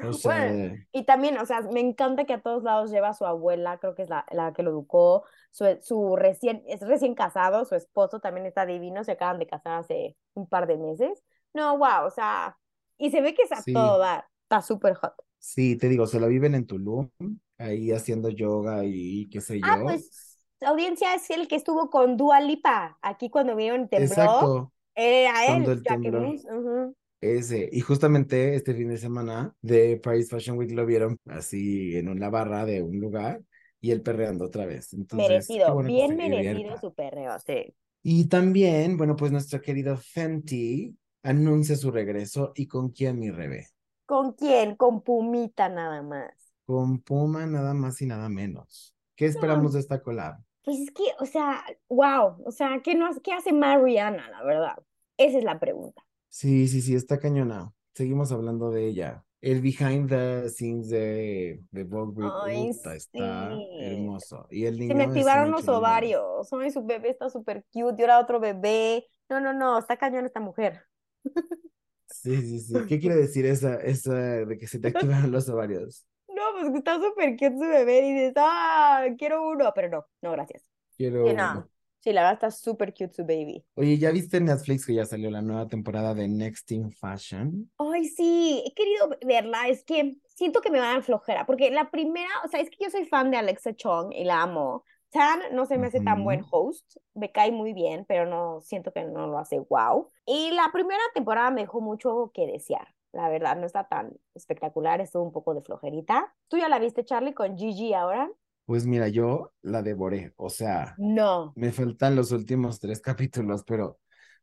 O 0.00 0.12
sea, 0.12 0.34
bueno, 0.34 0.84
y 0.92 1.04
también, 1.04 1.38
o 1.38 1.46
sea, 1.46 1.62
me 1.62 1.80
encanta 1.80 2.24
que 2.24 2.34
a 2.34 2.42
todos 2.42 2.62
lados 2.62 2.90
lleva 2.90 3.08
a 3.10 3.14
su 3.14 3.24
abuela, 3.26 3.78
creo 3.78 3.94
que 3.94 4.02
es 4.02 4.08
la, 4.10 4.24
la 4.30 4.52
que 4.52 4.62
lo 4.62 4.70
educó, 4.70 5.24
su, 5.50 5.64
su 5.82 6.16
recién, 6.16 6.62
es 6.66 6.80
recién 6.82 7.14
casado, 7.14 7.64
su 7.64 7.74
esposo 7.74 8.20
también 8.20 8.46
está 8.46 8.66
divino, 8.66 9.02
se 9.04 9.12
acaban 9.12 9.38
de 9.38 9.46
casar 9.46 9.80
hace 9.80 10.16
un 10.34 10.46
par 10.48 10.66
de 10.66 10.76
meses. 10.78 11.24
No, 11.54 11.78
wow, 11.78 12.06
o 12.06 12.10
sea, 12.10 12.58
y 12.98 13.10
se 13.10 13.20
ve 13.22 13.34
que 13.34 13.42
es 13.42 13.52
a 13.52 13.64
Sí. 13.64 13.72
todo 13.72 13.98
dar, 13.98 14.26
está 14.44 14.62
súper 14.62 14.94
hot. 14.94 15.14
sí, 15.38 15.76
te 15.76 15.88
digo, 15.88 16.06
se 16.06 16.20
lo 16.20 16.28
viven 16.28 16.54
en 16.54 16.66
Tulum, 16.66 17.10
ahí 17.58 17.92
haciendo 17.92 18.28
yoga 18.30 18.82
y 18.84 19.28
qué 19.30 19.40
sé 19.40 19.62
yo. 19.62 19.72
Ah, 19.72 19.80
pues, 19.82 20.38
audiencia 20.60 21.14
es 21.14 21.30
el 21.30 21.48
que 21.48 21.56
estuvo 21.56 21.90
con 21.90 22.16
Dua 22.16 22.40
Lipa, 22.40 22.98
aquí 23.02 23.30
cuando 23.30 23.56
vieron 23.56 23.88
tembló, 23.88 24.56
Exacto, 24.56 24.72
era 24.94 25.46
él, 25.56 25.72
el 25.72 25.84
temblor. 25.86 26.38
ujú. 26.50 26.96
Ese. 27.24 27.70
Y 27.72 27.80
justamente 27.80 28.54
este 28.54 28.74
fin 28.74 28.88
de 28.88 28.98
semana 28.98 29.54
de 29.62 29.96
Paris 29.96 30.28
Fashion 30.28 30.58
Week 30.58 30.70
lo 30.72 30.84
vieron 30.84 31.18
así 31.24 31.96
en 31.96 32.10
una 32.10 32.28
barra 32.28 32.66
de 32.66 32.82
un 32.82 33.00
lugar 33.00 33.40
y 33.80 33.92
él 33.92 34.02
perreando 34.02 34.44
otra 34.44 34.66
vez. 34.66 34.92
Entonces, 34.92 35.28
Merecido, 35.28 35.82
bien 35.84 36.16
merecido 36.16 36.76
su 36.76 36.92
perreo, 36.92 37.38
sí. 37.38 37.74
Y 38.02 38.28
también, 38.28 38.98
bueno, 38.98 39.16
pues 39.16 39.32
nuestro 39.32 39.62
querido 39.62 39.96
Fenty 39.96 40.94
anuncia 41.22 41.76
su 41.76 41.90
regreso. 41.90 42.52
¿Y 42.54 42.66
con 42.66 42.90
quién, 42.90 43.18
mi 43.18 43.30
Rebe? 43.30 43.68
¿Con 44.04 44.34
quién? 44.34 44.76
Con 44.76 45.00
Pumita 45.00 45.70
nada 45.70 46.02
más. 46.02 46.30
Con 46.66 47.00
Puma 47.00 47.46
nada 47.46 47.72
más 47.72 48.02
y 48.02 48.06
nada 48.06 48.28
menos. 48.28 48.94
¿Qué 49.16 49.24
esperamos 49.24 49.72
de 49.72 49.80
esta 49.80 50.02
collab? 50.02 50.36
Pues 50.62 50.78
es 50.78 50.90
que, 50.90 51.04
o 51.20 51.24
sea, 51.24 51.64
wow, 51.88 52.42
o 52.44 52.50
sea, 52.50 52.82
¿qué, 52.84 52.94
no, 52.94 53.08
qué 53.22 53.32
hace 53.32 53.54
Mariana, 53.54 54.28
la 54.28 54.42
verdad? 54.44 54.76
Esa 55.16 55.38
es 55.38 55.44
la 55.44 55.58
pregunta. 55.58 56.03
Sí, 56.34 56.66
sí, 56.66 56.82
sí, 56.82 56.96
está 56.96 57.20
cañona. 57.20 57.72
Seguimos 57.94 58.32
hablando 58.32 58.72
de 58.72 58.88
ella. 58.88 59.24
El 59.40 59.60
behind 59.60 60.08
the 60.08 60.48
scenes 60.50 60.88
de, 60.88 61.62
de 61.70 61.84
Vogue 61.84 62.28
está 62.68 63.52
hermoso. 63.78 64.48
Y 64.50 64.66
el 64.66 64.76
Se 64.78 64.94
me 64.96 65.04
activaron 65.04 65.52
los 65.52 65.68
ovarios. 65.68 66.52
Ay, 66.52 66.72
su 66.72 66.84
bebé 66.84 67.10
está 67.10 67.30
súper 67.30 67.64
cute. 67.72 67.94
Y 67.98 68.02
ahora 68.02 68.18
otro 68.18 68.40
bebé. 68.40 69.06
No, 69.30 69.38
no, 69.38 69.52
no, 69.52 69.78
está 69.78 69.96
cañón 69.96 70.26
esta 70.26 70.40
mujer. 70.40 70.82
Sí, 72.10 72.36
sí, 72.42 72.58
sí. 72.58 72.74
¿Qué 72.88 72.98
quiere 72.98 73.14
decir 73.14 73.46
esa, 73.46 73.76
esa 73.76 74.14
de 74.14 74.58
que 74.58 74.66
se 74.66 74.80
te 74.80 74.88
activaron 74.88 75.30
los 75.30 75.48
ovarios? 75.48 76.04
No, 76.26 76.42
pues 76.58 76.74
está 76.74 76.96
súper 76.96 77.36
cute 77.36 77.52
su 77.52 77.60
bebé. 77.60 78.08
Y 78.08 78.12
dices, 78.12 78.34
ah, 78.38 79.04
quiero 79.16 79.48
uno. 79.48 79.70
Pero 79.72 79.88
no, 79.88 80.06
no, 80.20 80.32
gracias. 80.32 80.64
Quiero 80.96 81.32
no. 81.32 81.68
Sí, 82.04 82.12
la 82.12 82.20
verdad 82.20 82.34
está 82.34 82.50
súper 82.50 82.92
cute 82.92 83.14
su 83.14 83.22
baby. 83.24 83.64
Oye, 83.76 83.96
¿ya 83.96 84.10
viste 84.10 84.36
en 84.36 84.44
Netflix 84.44 84.84
que 84.84 84.92
ya 84.92 85.06
salió 85.06 85.30
la 85.30 85.40
nueva 85.40 85.68
temporada 85.68 86.12
de 86.12 86.28
Next 86.28 86.70
in 86.70 86.92
Fashion? 86.92 87.70
Ay, 87.78 88.04
sí, 88.04 88.62
he 88.66 88.74
querido 88.74 89.08
verla, 89.26 89.68
es 89.68 89.84
que 89.84 90.18
siento 90.26 90.60
que 90.60 90.70
me 90.70 90.80
va 90.80 90.90
a 90.90 90.92
dar 90.92 91.02
flojera, 91.02 91.46
porque 91.46 91.70
la 91.70 91.90
primera, 91.90 92.28
o 92.44 92.48
sea, 92.48 92.60
es 92.60 92.68
que 92.68 92.76
yo 92.84 92.90
soy 92.90 93.06
fan 93.06 93.30
de 93.30 93.38
Alexa 93.38 93.74
Chong 93.74 94.12
y 94.12 94.24
la 94.24 94.42
amo. 94.42 94.84
Tan 95.08 95.40
no 95.52 95.64
se 95.64 95.78
me 95.78 95.86
hace 95.86 96.02
tan 96.02 96.24
buen 96.24 96.44
host, 96.50 96.98
me 97.14 97.32
cae 97.32 97.50
muy 97.50 97.72
bien, 97.72 98.04
pero 98.06 98.26
no 98.26 98.60
siento 98.60 98.92
que 98.92 99.04
no 99.04 99.26
lo 99.26 99.38
hace 99.38 99.60
wow. 99.60 100.10
Y 100.26 100.50
la 100.50 100.68
primera 100.74 101.00
temporada 101.14 101.50
me 101.50 101.62
dejó 101.62 101.80
mucho 101.80 102.30
que 102.34 102.46
desear, 102.46 102.86
la 103.12 103.30
verdad, 103.30 103.56
no 103.56 103.64
está 103.64 103.88
tan 103.88 104.12
espectacular, 104.34 105.00
estuvo 105.00 105.22
un 105.22 105.32
poco 105.32 105.54
de 105.54 105.62
flojerita. 105.62 106.34
¿Tú 106.48 106.58
ya 106.58 106.68
la 106.68 106.78
viste, 106.78 107.02
Charlie, 107.02 107.32
con 107.32 107.56
Gigi 107.56 107.94
ahora? 107.94 108.28
Pues 108.64 108.86
mira, 108.86 109.08
yo 109.08 109.52
la 109.62 109.82
devoré. 109.82 110.32
O 110.36 110.48
sea, 110.50 110.96
No. 110.98 111.52
me 111.54 111.72
faltan 111.72 112.16
los 112.16 112.32
últimos 112.32 112.80
tres 112.80 113.00
capítulos, 113.02 113.64
pero 113.66 113.98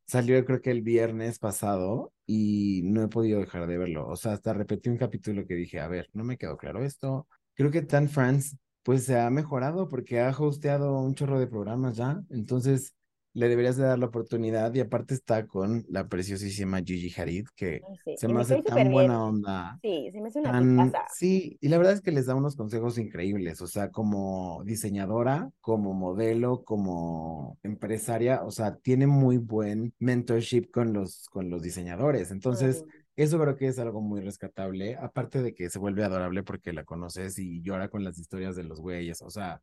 salió 0.06 0.38
yo 0.38 0.46
creo 0.46 0.62
que 0.62 0.72
el 0.72 0.82
viernes 0.82 1.40
pasado 1.40 2.14
y 2.26 2.82
no 2.86 3.04
he 3.04 3.08
podido 3.08 3.40
dejar 3.40 3.68
de 3.68 3.78
verlo. 3.78 4.08
O 4.08 4.16
sea, 4.16 4.34
hasta 4.34 4.54
repetí 4.54 4.90
un 4.90 4.98
capítulo 4.98 5.46
que 5.48 5.56
dije, 5.56 5.80
a 5.80 5.88
ver, 5.88 6.10
no 6.14 6.24
me 6.24 6.38
quedó 6.38 6.58
claro 6.58 6.84
esto. 6.84 7.28
Creo 7.56 7.72
que 7.72 7.82
Tan 7.82 8.10
France 8.10 8.58
pues 8.84 9.06
se 9.06 9.20
ha 9.20 9.30
mejorado 9.30 9.88
porque 9.90 10.20
ha 10.22 10.30
hosteado 10.38 11.00
un 11.02 11.16
chorro 11.16 11.40
de 11.40 11.48
programas 11.48 11.96
ya. 11.98 12.22
Entonces, 12.30 12.96
le 13.34 13.48
deberías 13.50 13.78
de 13.78 13.84
dar 13.84 13.98
la 14.00 14.08
oportunidad 14.08 14.74
y 14.74 14.80
aparte 14.82 15.14
está 15.14 15.48
con 15.48 15.86
la 15.90 16.08
preciosísima 16.08 16.82
Gigi 16.84 17.10
Hadid 17.20 17.48
que 17.56 17.82
sí, 18.04 18.16
se 18.18 18.28
me 18.28 18.42
hace 18.42 18.62
tan 18.62 18.76
bien. 18.76 18.92
buena 18.92 19.24
onda. 19.24 19.80
Sí, 19.82 20.10
se 20.12 20.22
me 20.22 20.28
hace 20.28 20.40
una 20.40 20.52
Tan, 20.52 20.92
sí, 21.14 21.58
y 21.62 21.70
la 21.70 21.78
verdad 21.78 21.94
es 21.94 22.02
que 22.02 22.12
les 22.12 22.26
da 22.26 22.36
unos 22.36 22.56
consejos 22.56 22.98
increíbles, 22.98 23.62
o 23.62 23.68
sea, 23.68 23.90
como 23.90 24.62
diseñadora, 24.66 25.50
como 25.62 25.94
modelo, 25.94 26.64
como 26.64 27.58
empresaria, 27.64 28.44
o 28.44 28.52
sea, 28.52 28.76
tiene 28.76 29.08
muy 29.08 29.38
buen 29.38 29.94
mentorship 30.00 30.70
con 30.72 30.94
los, 30.94 31.28
con 31.30 31.50
los 31.50 31.62
diseñadores. 31.62 32.32
Entonces, 32.32 32.84
Mm. 32.86 32.90
eso 33.16 33.40
creo 33.40 33.56
que 33.58 33.68
es 33.68 33.80
algo 33.80 34.02
muy 34.02 34.22
rescatable, 34.22 34.96
aparte 34.98 35.42
de 35.42 35.54
que 35.54 35.70
se 35.70 35.80
vuelve 35.80 36.04
adorable 36.04 36.44
porque 36.44 36.74
la 36.74 36.84
conoces 36.84 37.38
y 37.40 37.62
llora 37.62 37.90
con 37.90 38.04
las 38.04 38.18
historias 38.18 38.56
de 38.56 38.64
los 38.64 38.80
güeyes, 38.82 39.22
o 39.22 39.30
sea, 39.30 39.62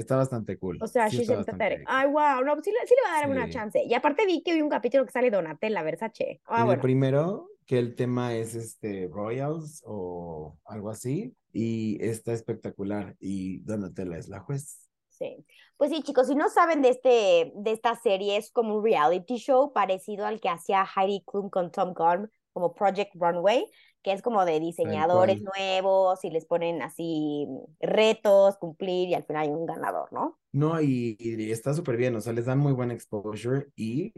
está 0.00 0.16
bastante 0.16 0.58
cool. 0.58 0.78
O 0.80 0.86
sea, 0.86 1.08
sí 1.08 1.18
she's 1.18 1.28
cool. 1.28 1.44
Ay, 1.86 2.06
wow, 2.08 2.44
no, 2.44 2.54
sí, 2.62 2.70
le- 2.70 2.86
sí 2.86 2.94
le 2.94 3.08
va 3.10 3.16
a 3.16 3.20
dar 3.20 3.30
una 3.30 3.46
Sí. 3.46 3.52
chance. 3.52 3.82
Y 3.84 3.94
aparte 3.94 4.26
vi 4.26 4.42
que 4.42 4.52
hay 4.52 4.62
un 4.62 4.68
capítulo 4.68 5.04
que 5.06 5.12
sale 5.12 5.30
Donatella 5.30 5.82
Versace. 5.82 6.40
Ah, 6.46 6.56
En 6.56 6.60
el 6.60 6.66
bueno. 6.66 6.82
primero, 6.82 7.48
que 7.66 7.78
el 7.78 7.94
tema 7.94 8.34
es 8.34 8.54
este 8.54 9.08
Royals 9.10 9.82
o 9.86 10.56
algo 10.66 10.90
así, 10.90 11.34
y 11.52 11.96
está 12.04 12.32
espectacular, 12.32 13.16
y 13.20 13.60
Donatella 13.60 14.18
es 14.18 14.28
la 14.28 14.40
juez. 14.40 14.88
Sí. 15.08 15.46
Pues 15.76 15.90
sí, 15.90 16.02
chicos, 16.02 16.26
si 16.26 16.34
no 16.34 16.48
saben 16.48 16.82
de 16.82 16.88
este, 16.90 17.52
de 17.54 17.70
esta 17.72 17.94
serie, 17.96 18.36
es 18.36 18.50
como 18.50 18.76
un 18.76 18.84
reality 18.84 19.36
show 19.36 19.72
parecido 19.72 20.26
al 20.26 20.40
que 20.40 20.48
hacía 20.48 20.84
Heidi 20.96 21.22
Klum 21.24 21.50
con 21.50 21.70
Tom 21.70 21.94
Gunn, 21.94 22.30
como 22.52 22.74
Project 22.74 23.12
Runway, 23.14 23.64
que 24.04 24.12
es 24.12 24.22
como 24.22 24.44
de 24.44 24.60
diseñadores 24.60 25.42
nuevos 25.42 26.24
y 26.24 26.30
les 26.30 26.46
ponen 26.46 26.82
así 26.82 27.48
retos, 27.80 28.58
cumplir 28.58 29.08
y 29.08 29.14
al 29.14 29.24
final 29.24 29.44
hay 29.44 29.48
un 29.50 29.66
ganador, 29.66 30.12
¿no? 30.12 30.38
No, 30.52 30.80
y, 30.80 31.16
y 31.18 31.50
está 31.50 31.74
súper 31.74 31.96
bien, 31.96 32.14
o 32.14 32.20
sea, 32.20 32.32
les 32.32 32.44
dan 32.46 32.58
muy 32.58 32.72
buen 32.72 32.92
exposure 32.92 33.66
y 33.74 34.12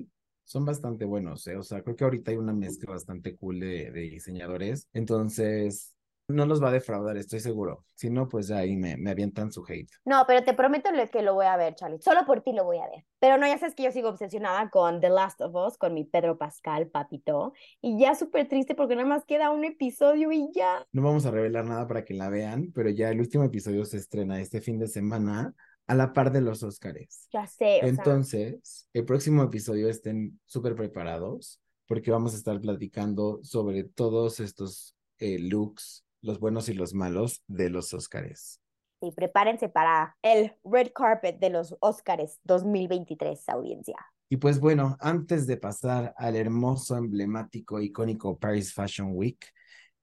son 0.45 0.67
bastante 0.67 1.07
buenos, 1.07 1.47
¿eh? 1.47 1.57
O 1.57 1.63
sea, 1.63 1.83
creo 1.83 1.97
que 1.97 2.05
ahorita 2.05 2.31
hay 2.31 2.37
una 2.37 2.53
mezcla 2.53 2.93
bastante 2.93 3.35
cool 3.37 3.61
de, 3.61 3.91
de 3.91 4.01
diseñadores, 4.03 4.87
entonces 4.93 5.96
no 6.29 6.45
los 6.45 6.63
va 6.63 6.69
a 6.69 6.73
defraudar, 6.73 7.17
estoy 7.17 7.41
seguro. 7.41 7.85
Si 7.95 8.11
no, 8.11 8.29
pues 8.29 8.49
ya 8.49 8.59
ahí 8.59 8.77
me, 8.77 8.97
me 8.97 9.11
avientan 9.11 9.53
su 9.53 9.65
hate. 9.67 9.91
No, 10.05 10.25
pero 10.27 10.45
te 10.45 10.55
prometo 10.55 10.91
que 11.11 11.23
lo 11.23 11.35
voy 11.35 11.47
a 11.47 11.57
ver, 11.57 11.75
Charlie. 11.75 12.01
Solo 12.01 12.25
por 12.27 12.43
ti 12.43 12.53
lo 12.53 12.65
voy 12.65 12.79
a 12.79 12.89
ver. 12.89 13.05
Pero 13.21 13.39
no, 13.39 13.47
ya 13.47 13.59
sabes 13.59 13.75
que 13.75 13.85
yo 13.85 13.93
sigo 13.93 14.09
obsesionada 14.09 14.71
con 14.71 15.01
The 15.01 15.11
Last 15.11 15.41
of 15.41 15.55
Us, 15.55 15.79
con 15.79 15.95
mi 15.95 16.05
Pedro 16.05 16.37
Pascal, 16.39 16.89
papito. 16.89 17.53
Y 17.81 17.99
ya 17.99 18.15
súper 18.15 18.49
triste 18.49 18.75
porque 18.75 18.97
nada 18.97 19.09
más 19.09 19.25
queda 19.25 19.51
un 19.51 19.65
episodio 19.65 20.33
y 20.33 20.51
ya. 20.55 20.87
No 20.93 21.03
vamos 21.03 21.27
a 21.27 21.31
revelar 21.31 21.65
nada 21.65 21.87
para 21.87 22.05
que 22.05 22.15
la 22.15 22.29
vean, 22.29 22.73
pero 22.75 22.91
ya 22.91 23.11
el 23.11 23.21
último 23.21 23.45
episodio 23.45 23.85
se 23.85 23.99
estrena 23.99 24.41
este 24.41 24.61
fin 24.61 24.79
de 24.79 24.89
semana 24.89 25.55
a 25.87 25.95
la 25.95 26.13
par 26.13 26.33
de 26.33 26.41
los 26.41 26.63
Óscares. 26.63 27.29
Ya 27.33 27.47
sé, 27.47 27.79
o 27.79 27.81
sea, 27.81 27.89
Entonces, 27.89 28.89
el 28.93 29.05
próximo 29.05 29.45
episodio 29.45 29.89
estén 29.89 30.41
súper 30.47 30.75
preparados 30.75 31.61
porque 31.87 32.11
vamos 32.11 32.35
a 32.35 32.37
estar 32.37 32.61
platicando 32.61 33.39
sobre 33.43 33.85
todos 33.85 34.41
estos 34.41 34.97
eh, 35.19 35.39
looks, 35.39 36.06
los 36.23 36.41
buenos 36.41 36.69
y 36.69 36.75
los 36.75 36.95
malos 36.95 37.43
de 37.47 37.71
los 37.71 37.93
Óscares. 37.95 38.61
sí, 39.01 39.13
prepárense 39.13 39.69
para 39.69 40.17
el 40.23 40.53
red 40.65 40.89
carpet 40.95 41.39
de 41.39 41.51
los 41.51 41.77
Óscares 41.81 42.41
2023, 42.45 43.49
audiencia. 43.49 43.97
Y 44.29 44.39
pues 44.39 44.59
bueno, 44.59 44.97
antes 45.01 45.47
de 45.47 45.57
pasar 45.57 46.13
al 46.17 46.35
hermoso, 46.35 46.97
emblemático, 46.97 47.81
icónico 47.81 48.39
Paris 48.39 48.75
Fashion 48.75 49.11
Week, 49.13 49.39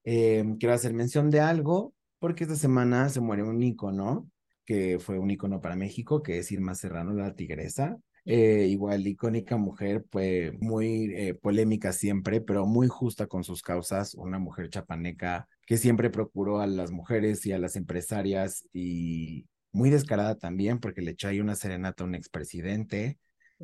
eh, 0.04 0.44
quiero 0.58 0.74
hacer 0.74 0.94
mención 0.94 1.30
de 1.30 1.40
algo 1.40 1.94
porque 2.18 2.44
esta 2.44 2.56
semana 2.56 3.08
se 3.10 3.20
muere 3.20 3.42
un 3.42 3.62
ícono 3.62 4.28
que 4.64 4.98
fue 4.98 5.18
un 5.18 5.30
ícono 5.30 5.60
para 5.60 5.76
México, 5.76 6.22
que 6.22 6.38
es 6.38 6.50
Irma 6.50 6.74
Serrano, 6.74 7.12
la 7.12 7.34
tigresa. 7.34 7.98
Eh, 8.26 8.68
igual, 8.70 9.06
icónica 9.06 9.58
mujer, 9.58 10.04
pues 10.10 10.52
muy 10.60 11.12
eh, 11.14 11.34
polémica 11.34 11.92
siempre, 11.92 12.40
pero 12.40 12.64
muy 12.64 12.88
justa 12.88 13.26
con 13.26 13.44
sus 13.44 13.62
causas, 13.62 14.14
una 14.14 14.38
mujer 14.38 14.70
chapaneca 14.70 15.46
que 15.66 15.76
siempre 15.76 16.08
procuró 16.08 16.60
a 16.60 16.66
las 16.66 16.90
mujeres 16.90 17.44
y 17.44 17.52
a 17.52 17.58
las 17.58 17.76
empresarias 17.76 18.66
y 18.72 19.46
muy 19.72 19.90
descarada 19.90 20.36
también 20.36 20.80
porque 20.80 21.02
le 21.02 21.10
echó 21.12 21.28
ahí 21.28 21.40
una 21.40 21.54
serenata 21.54 22.02
a 22.04 22.06
un 22.06 22.14
expresidente. 22.14 23.18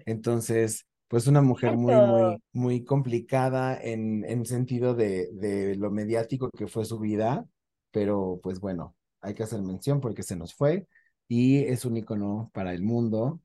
Entonces, 0.07 0.87
pues 1.09 1.27
una 1.27 1.41
mujer 1.41 1.77
muy, 1.77 1.95
muy, 1.95 2.43
muy 2.53 2.85
complicada 2.85 3.79
en, 3.81 4.25
en 4.27 4.45
sentido 4.45 4.95
de, 4.95 5.31
de 5.33 5.75
lo 5.77 5.91
mediático 5.91 6.51
que 6.51 6.67
fue 6.67 6.85
su 6.85 6.99
vida, 6.99 7.47
pero 7.91 8.41
pues 8.43 8.61
bueno, 8.61 8.95
hay 9.23 9.35
que 9.35 9.43
hacer 9.43 9.63
mención 9.63 10.01
porque 10.01 10.23
se 10.23 10.37
nos 10.37 10.55
fue 10.55 10.87
y 11.29 11.59
es 11.65 11.85
un 11.87 11.97
icono 11.97 12.51
para 12.53 12.75
el 12.75 12.83
mundo 12.83 13.41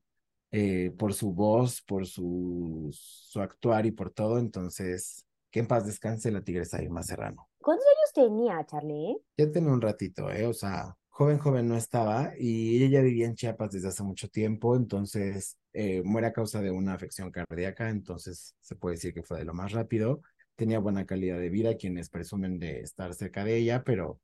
eh, 0.50 0.92
por 0.96 1.14
su 1.14 1.32
voz, 1.32 1.82
por 1.82 2.06
su, 2.06 2.88
su 2.92 3.40
actuar 3.40 3.86
y 3.86 3.90
por 3.90 4.10
todo. 4.10 4.38
Entonces, 4.38 5.26
que 5.50 5.60
en 5.60 5.66
paz 5.66 5.86
descanse 5.86 6.30
la 6.30 6.42
tigresa 6.42 6.82
Irma 6.82 7.02
Serrano. 7.02 7.48
¿Cuántos 7.58 7.86
años 7.86 8.28
tenía, 8.28 8.64
Charlie? 8.66 9.16
Ya 9.36 9.50
tenía 9.50 9.72
un 9.72 9.80
ratito, 9.80 10.30
¿eh? 10.30 10.46
O 10.46 10.52
sea, 10.52 10.96
joven, 11.08 11.38
joven 11.38 11.66
no 11.66 11.76
estaba 11.76 12.32
y 12.38 12.76
ella 12.76 12.98
ya 12.98 13.02
vivía 13.02 13.26
en 13.26 13.34
Chiapas 13.34 13.72
desde 13.72 13.88
hace 13.88 14.02
mucho 14.02 14.28
tiempo, 14.28 14.76
entonces 14.76 15.58
eh, 15.72 16.02
muere 16.04 16.28
a 16.28 16.32
causa 16.32 16.60
de 16.60 16.70
una 16.70 16.94
afección 16.94 17.30
cardíaca, 17.30 17.88
entonces 17.88 18.54
se 18.60 18.76
puede 18.76 18.96
decir 18.96 19.14
que 19.14 19.22
fue 19.22 19.38
de 19.38 19.44
lo 19.44 19.54
más 19.54 19.72
rápido. 19.72 20.20
tenía 20.56 20.78
buena 20.78 21.06
calidad 21.06 21.38
de 21.38 21.50
vida, 21.50 21.76
quienes 21.76 22.08
presumen 22.10 22.58
de 22.58 22.80
estar 22.80 23.12
cerca 23.14 23.44
de 23.44 23.56
ella, 23.56 23.82
pero 23.84 24.20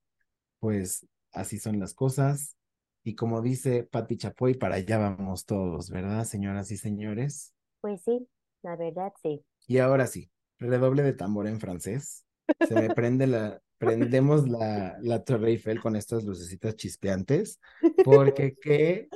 pues 0.60 1.06
así 1.32 1.58
son 1.58 1.80
las 1.80 1.94
cosas. 1.94 2.56
Y 3.04 3.14
como 3.14 3.42
dice 3.42 3.82
Pati 3.84 4.16
Chapoy, 4.16 4.54
para 4.54 4.76
allá 4.76 4.98
vamos 4.98 5.44
todos, 5.44 5.90
¿verdad, 5.90 6.24
señoras 6.24 6.70
y 6.70 6.76
señores? 6.76 7.52
Pues 7.80 8.02
sí, 8.02 8.28
la 8.62 8.76
verdad 8.76 9.12
sí. 9.20 9.44
Y 9.66 9.78
ahora 9.78 10.06
sí, 10.06 10.30
redoble 10.58 11.02
de 11.02 11.12
tambor 11.12 11.46
en 11.46 11.60
francés. 11.60 12.24
Se 12.66 12.74
me 12.74 12.94
prende 12.94 13.26
la, 13.26 13.60
prendemos 13.78 14.48
la, 14.48 14.96
la 15.00 15.24
Torre 15.24 15.50
Eiffel 15.50 15.80
con 15.80 15.96
estas 15.96 16.24
lucecitas 16.24 16.76
chispeantes, 16.76 17.60
porque 18.04 18.54
qué 18.60 19.08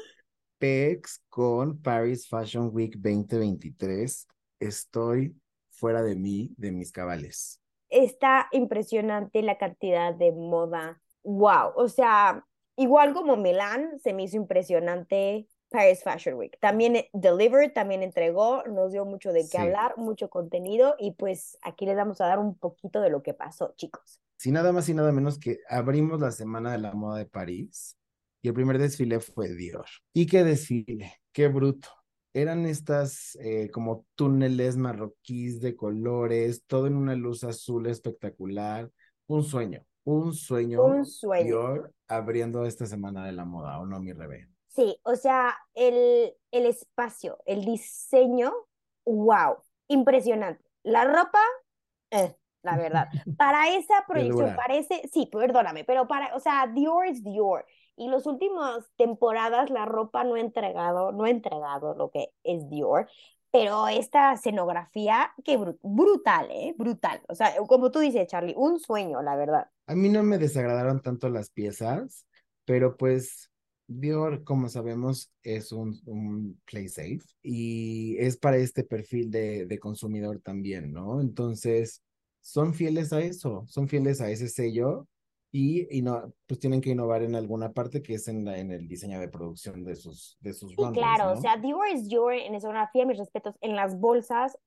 pex 0.59 1.23
con 1.29 1.81
Paris 1.81 2.29
Fashion 2.29 2.71
Week 2.73 2.97
2023. 2.97 4.27
Estoy 4.59 5.37
fuera 5.71 6.03
de 6.03 6.17
mí, 6.17 6.55
de 6.57 6.73
mis 6.73 6.91
cabales. 6.91 7.61
Está 7.89 8.49
impresionante 8.53 9.43
la 9.43 9.59
cantidad 9.59 10.15
de 10.15 10.33
moda. 10.33 11.01
Wow, 11.23 11.73
o 11.77 11.89
sea, 11.89 12.45
igual 12.77 13.13
como 13.15 13.37
Milán, 13.37 13.99
se 13.99 14.13
me 14.13 14.25
hizo 14.25 14.37
impresionante 14.37 15.47
Paris 15.69 16.03
Fashion 16.03 16.37
Week. 16.37 16.57
También 16.61 16.97
eh, 16.97 17.11
Delivered, 17.13 17.73
también 17.73 18.03
entregó, 18.03 18.63
nos 18.65 18.93
dio 18.93 19.05
mucho 19.05 19.33
de 19.33 19.41
qué 19.43 19.49
Sí. 19.49 19.57
hablar, 19.59 19.97
mucho 19.99 20.31
contenido 20.31 20.95
y 20.99 21.13
pues 21.13 21.59
aquí 21.63 21.87
les 21.87 21.97
vamos 21.97 22.21
a 22.21 22.27
dar 22.27 22.39
un 22.39 22.57
poquito 22.57 23.01
de 23.01 23.11
lo 23.11 23.23
que 23.23 23.35
pasó, 23.35 23.75
chicos. 23.77 24.21
Sí, 24.37 24.53
nada 24.53 24.73
más 24.73 24.89
y 24.89 24.95
nada 24.95 25.13
menos 25.13 25.39
que 25.39 25.59
abrimos 25.69 26.21
la 26.21 26.31
Semana 26.31 26.73
de 26.73 26.79
la 26.79 26.93
Moda 26.93 27.19
de 27.19 27.27
París 27.27 27.97
y 28.43 28.49
el 28.49 28.55
primer 28.55 28.79
desfile 28.79 29.19
fue 29.21 29.49
Dior. 29.55 29.87
¿Y 30.13 30.27
qué 30.27 30.45
desfile? 30.45 31.15
¡Qué 31.33 31.49
bruto! 31.49 31.89
Eran 32.33 32.67
estas 32.67 33.37
eh, 33.41 33.71
como 33.73 34.05
túneles 34.15 34.77
marroquíes 34.77 35.61
de 35.61 35.75
colores, 35.75 36.65
todo 36.67 36.87
en 36.87 36.95
una 36.97 37.15
luz 37.15 37.45
azul 37.45 37.87
espectacular. 37.87 38.91
Un 39.27 39.43
sueño, 39.43 39.85
un 40.05 40.35
sueño. 40.35 40.85
Un 40.85 41.07
sueño. 41.07 41.45
Dior 41.45 41.93
abriendo 42.09 42.65
esta 42.67 42.87
Semana 42.87 43.25
de 43.27 43.33
la 43.33 43.45
Moda, 43.45 43.79
¿o 43.81 43.87
no, 43.87 44.01
mi 44.01 44.13
rebe? 44.13 44.49
Sí, 44.69 44.99
o 45.05 45.17
sea, 45.17 45.57
el, 45.75 46.35
el 46.51 46.67
espacio, 46.67 47.39
el 47.47 47.65
diseño, 47.65 48.53
wow, 49.07 49.57
impresionante. 49.89 50.63
La 50.83 51.05
ropa, 51.05 51.39
eh, 52.11 52.37
la 52.63 52.77
verdad. 52.79 53.09
Para 53.37 53.71
esa 53.77 54.05
proyección 54.09 54.55
parece, 54.55 55.09
sí, 55.13 55.27
perdóname, 55.33 55.85
pero 55.85 56.09
para, 56.09 56.35
o 56.37 56.41
sea, 56.41 56.67
Dior 56.69 57.07
es 57.07 57.25
Dior. 57.25 57.67
Y 57.97 58.09
las 58.09 58.27
últimas 58.27 58.91
temporadas 58.97 59.71
la 59.71 59.87
ropa 59.87 60.25
no 60.25 60.35
ha 60.37 60.41
entregado, 60.41 61.13
no 61.13 61.25
ha 61.25 61.31
entregado 61.31 61.95
lo 61.95 62.11
que 62.11 62.31
es 62.45 62.69
Dior. 62.71 63.09
Pero 63.53 63.89
esta 63.89 64.35
escenografía, 64.35 65.33
qué 65.45 65.59
bru- 65.59 65.79
brutal, 65.83 66.49
¿eh? 66.51 66.75
Brutal. 66.79 67.23
O 67.29 67.35
sea, 67.35 67.57
como 67.69 67.91
tú 67.91 68.01
dices, 68.01 68.29
Charlie, 68.29 68.55
un 68.57 68.81
sueño, 68.81 69.23
la 69.23 69.37
verdad. 69.37 69.71
A 69.87 69.95
mí 69.95 70.09
no 70.09 70.23
me 70.23 70.39
desagradaron 70.39 71.01
tanto 71.01 71.29
las 71.29 71.51
piezas, 71.51 72.27
pero 72.65 72.97
pues 72.97 73.51
Dior, 73.89 74.43
como 74.43 74.69
sabemos, 74.69 75.33
es 75.45 75.71
un, 75.71 76.01
un 76.07 76.61
play 76.65 76.89
safe 76.89 77.21
y 77.41 78.17
es 78.19 78.37
para 78.37 78.57
este 78.57 78.83
perfil 78.83 79.31
de, 79.31 79.67
de 79.67 79.79
consumidor 79.79 80.41
también, 80.41 80.93
¿no? 80.93 81.21
Entonces, 81.21 82.03
son 82.41 82.75
fieles 82.75 83.13
a 83.13 83.21
eso, 83.21 83.65
son 83.69 83.87
fieles 83.87 84.21
a 84.21 84.29
ese 84.31 84.49
sello 84.49 85.07
y, 85.53 85.87
y 85.97 86.03
no, 86.03 86.33
pues 86.47 86.59
tienen 86.59 86.81
que 86.81 86.91
innovar 86.91 87.23
en 87.23 87.37
alguna 87.37 87.73
parte 87.73 88.03
que 88.03 88.15
es 88.15 88.27
en, 88.27 88.45
la, 88.45 88.59
en 88.59 88.73
el 88.73 88.89
diseño 88.89 89.21
de 89.21 89.29
producción 89.29 89.85
de 89.85 89.95
sus, 89.95 90.37
de 90.41 90.53
sus 90.53 90.71
Sí, 90.71 90.77
claro, 90.93 91.31
o 91.31 91.35
¿no? 91.37 91.41
sea, 91.41 91.57
Dior 91.57 91.87
es 91.87 92.09
Dior 92.09 92.33
en 92.33 92.57
escenografía, 92.57 93.07
mis 93.07 93.19
respetos, 93.19 93.55
en 93.61 93.77
las 93.77 93.99
bolsas, 94.01 94.59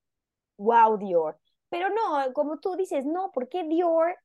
wow, 0.58 0.98
Dior. 0.98 1.38
Pero 1.70 1.90
no, 1.90 2.32
como 2.34 2.60
tú 2.60 2.76
dices, 2.78 3.06
no, 3.06 3.32
¿por 3.34 3.50
qué 3.50 3.64
Dior 3.66 4.16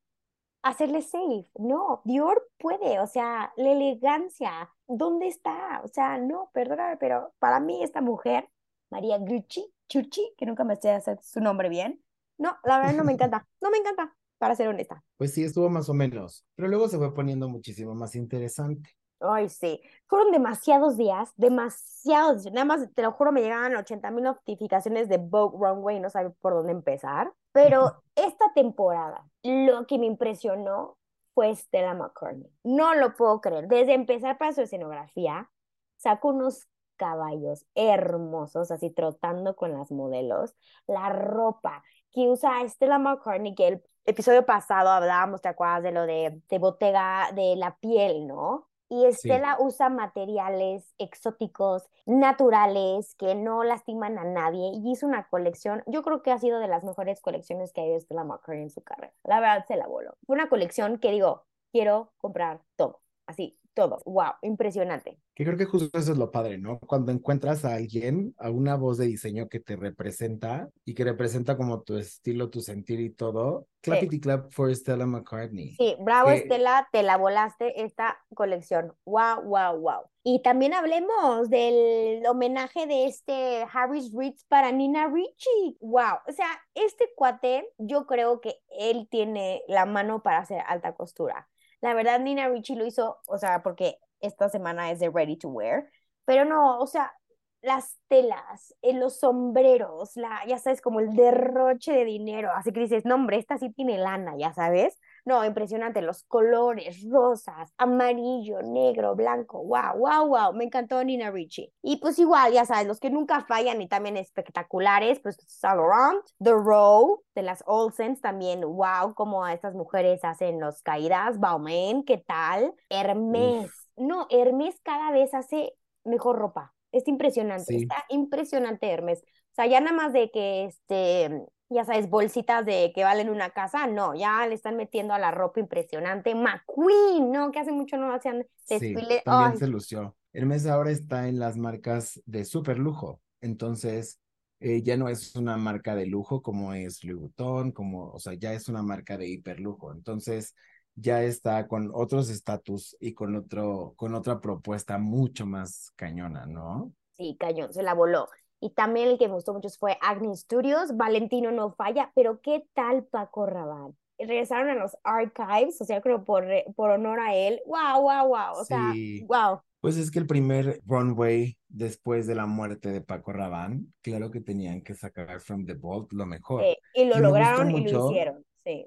hacerle 0.65 1.03
safe? 1.03 1.51
No, 1.57 2.01
Dior 2.05 2.51
puede, 2.59 2.99
o 2.99 3.07
sea, 3.07 3.53
la 3.57 3.71
elegancia, 3.71 4.71
¿dónde 4.89 5.29
está? 5.29 5.81
O 5.85 5.89
sea, 5.89 6.19
no, 6.19 6.51
perdóname, 6.53 6.97
pero 6.97 7.33
para 7.39 7.61
mí 7.61 7.83
esta 7.85 8.01
mujer, 8.01 8.49
María 8.91 9.19
Gucci, 9.19 9.73
Chuchi, 9.89 10.35
que 10.37 10.47
nunca 10.47 10.65
me 10.65 10.77
sé 10.77 10.91
hacer 10.91 11.19
su 11.23 11.41
nombre 11.41 11.69
bien, 11.69 12.03
no, 12.39 12.57
la 12.65 12.79
verdad 12.79 12.95
no 12.95 13.05
me 13.05 13.13
encanta, 13.13 13.47
no 13.61 13.71
me 13.71 13.79
encanta, 13.79 14.17
para 14.39 14.57
ser 14.57 14.69
honesta. 14.69 15.05
Pues 15.17 15.35
sí, 15.35 15.45
estuvo 15.45 15.69
más 15.69 15.89
o 15.89 15.95
menos, 15.95 16.45
pero 16.57 16.69
luego 16.69 16.89
se 16.89 16.99
fue 16.99 17.15
poniendo 17.15 17.49
muchísimo 17.49 17.95
más 17.95 18.17
interesante. 18.17 18.91
Ay, 19.31 19.49
sí. 19.49 19.81
Fueron 20.07 20.33
demasiados 20.33 20.97
días, 20.97 21.33
demasiados. 21.37 22.45
Nada 22.47 22.65
más, 22.65 22.89
te 22.95 23.03
lo 23.03 23.13
juro, 23.13 23.33
me 23.33 23.43
llegaban 23.43 23.75
80 23.77 24.11
mil 24.11 24.25
notificaciones 24.25 25.09
de 25.09 25.19
Vogue 25.19 25.59
Runway 25.59 26.01
no 26.01 26.11
sabía 26.11 26.31
por 26.41 26.55
dónde 26.55 26.73
empezar. 26.73 27.33
Pero 27.53 28.03
esta 28.17 28.53
temporada, 28.55 29.25
lo 29.43 29.87
que 29.87 29.99
me 29.99 30.07
impresionó 30.07 30.99
fue 31.35 31.55
Stella 31.55 31.95
McCartney. 31.95 32.51
No 32.63 32.95
lo 32.95 33.15
puedo 33.15 33.41
creer. 33.41 33.69
Desde 33.69 33.95
empezar 33.95 34.39
para 34.39 34.53
su 34.53 34.63
escenografía, 34.63 35.51
sacó 35.97 36.29
unos 36.29 36.69
caballos 36.97 37.67
hermosos, 37.75 38.71
así 38.71 38.91
trotando 38.91 39.57
con 39.57 39.73
las 39.73 39.91
modelos. 39.91 40.55
La 40.87 41.11
ropa 41.11 41.83
que 42.13 42.29
usa 42.29 42.67
Stella 42.69 42.99
McCartney, 42.99 43.55
que 43.55 43.69
el 43.69 43.83
episodio 44.05 44.47
pasado 44.47 44.91
hablábamos, 44.91 45.43
¿te 45.43 45.49
acuerdas 45.49 45.83
de 45.83 45.93
lo 45.93 46.07
de, 46.07 46.41
de 46.49 46.59
Bottega, 46.59 47.31
de 47.35 47.57
la 47.57 47.77
piel, 47.79 48.27
¿no? 48.27 48.69
Y 48.95 49.07
Estela 49.07 49.57
usa 49.59 49.89
materiales 49.89 50.95
exóticos, 50.99 51.83
naturales, 52.07 53.17
que 53.17 53.35
no 53.35 53.65
lastiman 53.65 54.19
a 54.19 54.25
nadie. 54.25 54.71
Y 54.73 54.93
hizo 54.93 55.05
una 55.05 55.27
colección, 55.29 55.83
yo 55.87 56.05
creo 56.05 56.23
que 56.23 56.31
ha 56.31 56.39
sido 56.39 56.61
de 56.61 56.69
las 56.69 56.85
mejores 56.85 57.21
colecciones 57.21 57.73
que 57.73 57.81
ha 57.81 57.87
ido 57.87 57.99
Stella 57.99 58.23
McCartney 58.23 58.63
en 58.63 58.71
su 58.71 58.83
carrera. 58.83 59.13
La 59.25 59.41
verdad 59.41 59.65
se 59.67 59.77
la 59.77 59.89
voló. 59.89 60.17
Fue 60.25 60.35
una 60.35 60.49
colección 60.49 60.99
que 60.99 61.11
digo, 61.11 61.43
quiero 61.73 62.13
comprar 62.19 62.61
todo. 62.77 63.01
Así, 63.27 63.59
todo. 63.75 64.01
Wow, 64.05 64.33
impresionante. 64.43 65.19
Que 65.35 65.45
creo 65.45 65.57
que 65.57 65.65
justo 65.65 65.99
eso 65.99 66.13
es 66.13 66.19
lo 66.19 66.31
padre, 66.31 66.59
¿no? 66.59 66.79
Cuando 66.79 67.13
encuentras 67.13 67.65
a 67.65 67.75
alguien, 67.75 68.35
a 68.39 68.51
una 68.51 68.77
voz 68.77 68.99
de 68.99 69.07
diseño 69.07 69.49
que 69.49 69.61
te 69.61 69.77
representa 69.77 70.69
y 70.85 70.95
que 70.95 71.05
representa 71.05 71.57
como 71.57 71.83
tu 71.83 71.97
estilo, 71.97 72.51
tu 72.51 72.61
sentir 72.61 73.01
y 73.01 73.11
todo. 73.11 73.67
Clappity 73.83 74.19
clap 74.19 74.51
for 74.51 74.75
Stella 74.75 75.05
McCartney. 75.05 75.75
Sí, 75.77 75.97
bravo 76.01 76.31
Estela, 76.31 76.89
te 76.91 77.03
la 77.03 77.19
volaste 77.19 77.85
esta 77.85 78.19
colección. 78.35 78.95
Wow, 79.05 79.43
wow, 79.43 79.79
wow. 79.79 80.01
Y 80.23 80.41
también 80.41 80.73
hablemos 80.73 81.51
del 81.51 82.25
homenaje 82.27 82.87
de 82.87 83.05
este 83.05 83.67
Harris 83.71 84.11
Ritz 84.17 84.45
para 84.49 84.73
Nina 84.73 85.09
Ricci. 85.09 85.77
Wow, 85.81 86.21
o 86.27 86.33
sea, 86.33 86.47
este 86.75 87.11
cuate, 87.15 87.69
yo 87.77 88.07
creo 88.07 88.41
que 88.41 88.57
él 88.71 89.07
tiene 89.11 89.63
la 89.69 89.85
mano 89.85 90.23
para 90.23 90.39
hacer 90.39 90.63
alta 90.67 90.95
costura. 90.95 91.49
La 91.85 91.93
verdad, 91.95 92.19
Nina 92.21 92.49
Ricci 92.49 92.75
lo 92.77 92.87
hizo, 92.87 93.19
o 93.27 93.37
sea, 93.39 93.63
porque 93.63 93.99
esta 94.21 94.49
semana 94.49 94.91
es 94.91 95.01
de 95.01 95.11
Ready 95.11 95.37
to 95.37 95.49
Wear, 95.51 95.91
pero 96.25 96.45
no, 96.47 96.81
o 96.81 96.87
sea, 96.87 97.13
las 97.61 97.99
telas, 98.09 98.75
eh, 98.83 98.95
los 98.95 99.19
sombreros, 99.21 100.17
la, 100.17 100.41
ya 100.47 100.59
sabes, 100.59 100.81
como 100.81 101.01
el 101.01 101.15
derroche 101.15 101.93
de 101.93 102.05
dinero, 102.07 102.51
así 102.55 102.73
que 102.73 102.81
dices, 102.81 103.05
no, 103.05 103.17
hombre, 103.17 103.37
esta 103.39 103.59
sí 103.59 103.71
tiene 103.73 103.99
lana, 103.99 104.35
ya 104.39 104.55
sabes. 104.55 104.99
No, 105.25 105.43
impresionante, 105.45 106.03
los 106.03 106.25
colores, 106.25 107.03
rosas, 107.11 107.73
amarillo, 107.79 108.61
negro, 108.63 109.15
blanco, 109.17 109.63
wow, 109.65 109.97
wow, 109.97 110.27
wow, 110.29 110.53
me 110.53 110.65
encantó 110.65 111.03
Nina 111.03 111.31
Ricci. 111.31 111.73
Y 111.83 111.97
pues 111.97 112.19
igual, 112.19 112.53
ya 112.53 112.67
sabes, 112.67 112.87
los 112.87 113.01
que 113.01 113.09
nunca 113.09 113.41
fallan 113.47 113.81
y 113.81 113.89
también 113.89 114.19
espectaculares, 114.19 115.21
pues 115.21 115.37
Saint 115.47 115.77
Laurent, 115.79 116.23
The 116.43 116.53
Row, 116.53 117.23
de 117.35 117.43
las 117.43 117.63
Olsens 117.67 118.21
también, 118.21 118.61
wow, 118.61 119.15
como 119.15 119.47
estas 119.49 119.75
mujeres 119.75 120.23
hacen 120.25 120.61
los 120.61 120.83
caídas, 120.83 121.41
Balmain, 121.41 122.05
¿qué 122.05 122.19
tal? 122.19 122.75
Hermes, 122.91 123.71
no, 123.97 124.27
Hermes 124.29 124.79
cada 124.83 125.11
vez 125.11 125.33
hace 125.33 125.73
mejor 126.05 126.37
ropa. 126.39 126.75
Es 126.93 127.09
impresionante, 127.09 127.65
Sí. 127.65 127.77
está 127.83 128.05
impresionante 128.11 128.91
Hermes. 128.91 129.21
O 129.23 129.55
sea, 129.55 129.67
ya 129.67 129.81
nada 129.81 129.97
más 129.97 130.13
de 130.13 130.31
que, 130.31 130.65
este, 130.67 131.47
ya 131.71 131.85
sabes, 131.85 132.09
bolsitas 132.11 132.65
de 132.67 132.93
que 132.95 133.05
valen 133.05 133.31
una 133.31 133.51
casa, 133.51 133.87
no, 133.87 134.15
ya 134.15 134.47
le 134.47 134.55
están 134.55 134.77
metiendo 134.77 135.15
a 135.15 135.19
la 135.19 135.31
ropa 135.31 135.61
impresionante. 135.61 136.35
McQueen, 136.35 137.33
¿no? 137.33 137.51
Que 137.53 137.61
hace 137.61 137.73
mucho 137.73 137.97
no 137.97 138.13
hacían 138.15 138.47
Sí, 138.65 139.03
desfile. 139.03 139.23
también 139.23 139.55
Ay, 139.55 139.57
se 139.57 139.67
lució. 139.67 140.17
Hermes 140.33 140.67
ahora 140.67 140.91
está 140.91 141.29
en 141.29 141.39
las 141.39 141.57
marcas 141.57 142.21
de 142.27 142.45
super 142.45 142.79
lujo, 142.79 143.21
entonces 143.41 144.21
eh, 144.61 144.83
ya 144.83 144.97
no 144.97 145.09
es 145.09 145.37
una 145.37 145.57
marca 145.57 145.95
de 145.95 146.07
lujo 146.07 146.43
como 146.43 146.75
es 146.75 147.05
Louis 147.05 147.21
Vuitton, 147.21 147.71
como, 147.73 148.11
o 148.11 148.19
sea, 148.19 148.35
ya 148.35 148.53
es 148.53 148.69
una 148.69 148.83
marca 148.83 149.17
de 149.17 149.29
hiperlujo, 149.29 149.93
entonces 149.93 150.55
ya 150.97 151.23
está 151.23 151.69
con 151.69 151.91
otros 151.95 152.31
estatus 152.31 152.97
y 153.01 153.13
con 153.15 153.37
otro, 153.37 153.93
con 153.97 154.15
otra 154.15 154.41
propuesta 154.41 154.99
mucho 154.99 155.47
más 155.47 155.93
cañona, 155.97 156.47
¿no? 156.47 156.93
sí, 157.17 157.37
cañón, 157.39 157.73
se 157.73 157.83
la 157.83 157.95
voló. 157.95 158.29
Y 158.65 158.71
también 158.71 159.09
el 159.09 159.19
que 159.19 159.29
me 159.29 159.35
gustó 159.35 159.53
mucho 159.53 159.69
fue 159.79 159.99
Agni 160.01 160.35
Studios, 160.37 160.97
Valentino 160.97 161.51
no 161.53 161.73
falla, 161.73 162.11
pero 162.15 162.41
¿qué 162.41 162.67
tal 162.75 163.05
Paco 163.05 163.45
Rabanne? 163.47 163.95
Regresaron 164.19 164.71
a 164.71 164.75
los 164.75 164.97
archives, 165.05 165.81
o 165.81 165.85
sea, 165.85 166.01
creo 166.01 166.25
por, 166.25 166.45
re- 166.45 166.65
por 166.77 166.91
honor 166.91 167.21
a 167.21 167.35
él. 167.35 167.61
Wow, 167.67 168.01
wow, 168.03 168.27
wow. 168.29 168.53
O 168.61 168.65
sea, 168.65 168.93
Sí. 168.93 169.21
wow. 169.29 169.61
Pues 169.81 169.99
es 169.99 170.11
que 170.11 170.19
el 170.19 170.27
primer 170.27 170.81
runway 170.87 171.59
después 171.69 172.27
de 172.27 172.35
la 172.35 172.47
muerte 172.47 172.91
de 172.91 173.03
Paco 173.03 173.33
Rabanne, 173.35 173.85
claro 174.01 174.31
que 174.31 174.41
tenían 174.41 174.81
que 174.83 174.95
sacar 174.95 175.41
From 175.41 175.67
the 175.67 175.75
Vault 175.75 176.11
lo 176.15 176.25
mejor. 176.25 176.63
Eh, 176.65 176.79
y 176.95 177.05
lo 177.05 177.19
Y 177.19 177.21
lograron 177.21 177.71
y 177.71 177.73
lo 177.75 177.79
mucho. 177.81 178.11
hicieron, 178.11 178.45
sí. 178.65 178.87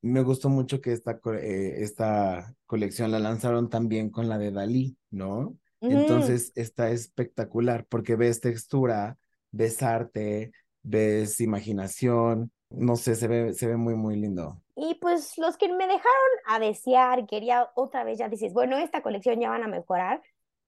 Me 0.00 0.22
gustó 0.22 0.48
mucho 0.48 0.80
que 0.80 0.92
esta, 0.92 1.20
eh, 1.40 1.74
esta 1.82 2.54
colección 2.66 3.12
la 3.12 3.20
lanzaron 3.20 3.70
también 3.70 4.10
con 4.10 4.28
la 4.28 4.36
de 4.38 4.50
Dalí, 4.50 4.96
¿no? 5.10 5.56
Entonces 5.82 6.52
está 6.54 6.90
espectacular 6.90 7.84
porque 7.86 8.16
ves 8.16 8.40
textura, 8.40 9.18
ves 9.50 9.82
arte, 9.82 10.52
ves 10.82 11.40
imaginación, 11.40 12.52
no 12.70 12.96
sé, 12.96 13.14
se 13.14 13.28
ve, 13.28 13.52
se 13.52 13.66
ve 13.66 13.76
muy, 13.76 13.94
muy 13.94 14.16
lindo. 14.16 14.62
Y 14.74 14.94
pues 14.94 15.36
los 15.38 15.56
que 15.56 15.68
me 15.68 15.86
dejaron 15.86 16.30
a 16.46 16.58
desear, 16.58 17.26
quería 17.26 17.70
otra 17.74 18.04
vez, 18.04 18.18
ya 18.18 18.28
dices, 18.28 18.52
bueno, 18.52 18.78
esta 18.78 19.02
colección 19.02 19.40
ya 19.40 19.50
van 19.50 19.62
a 19.62 19.68
mejorar. 19.68 20.22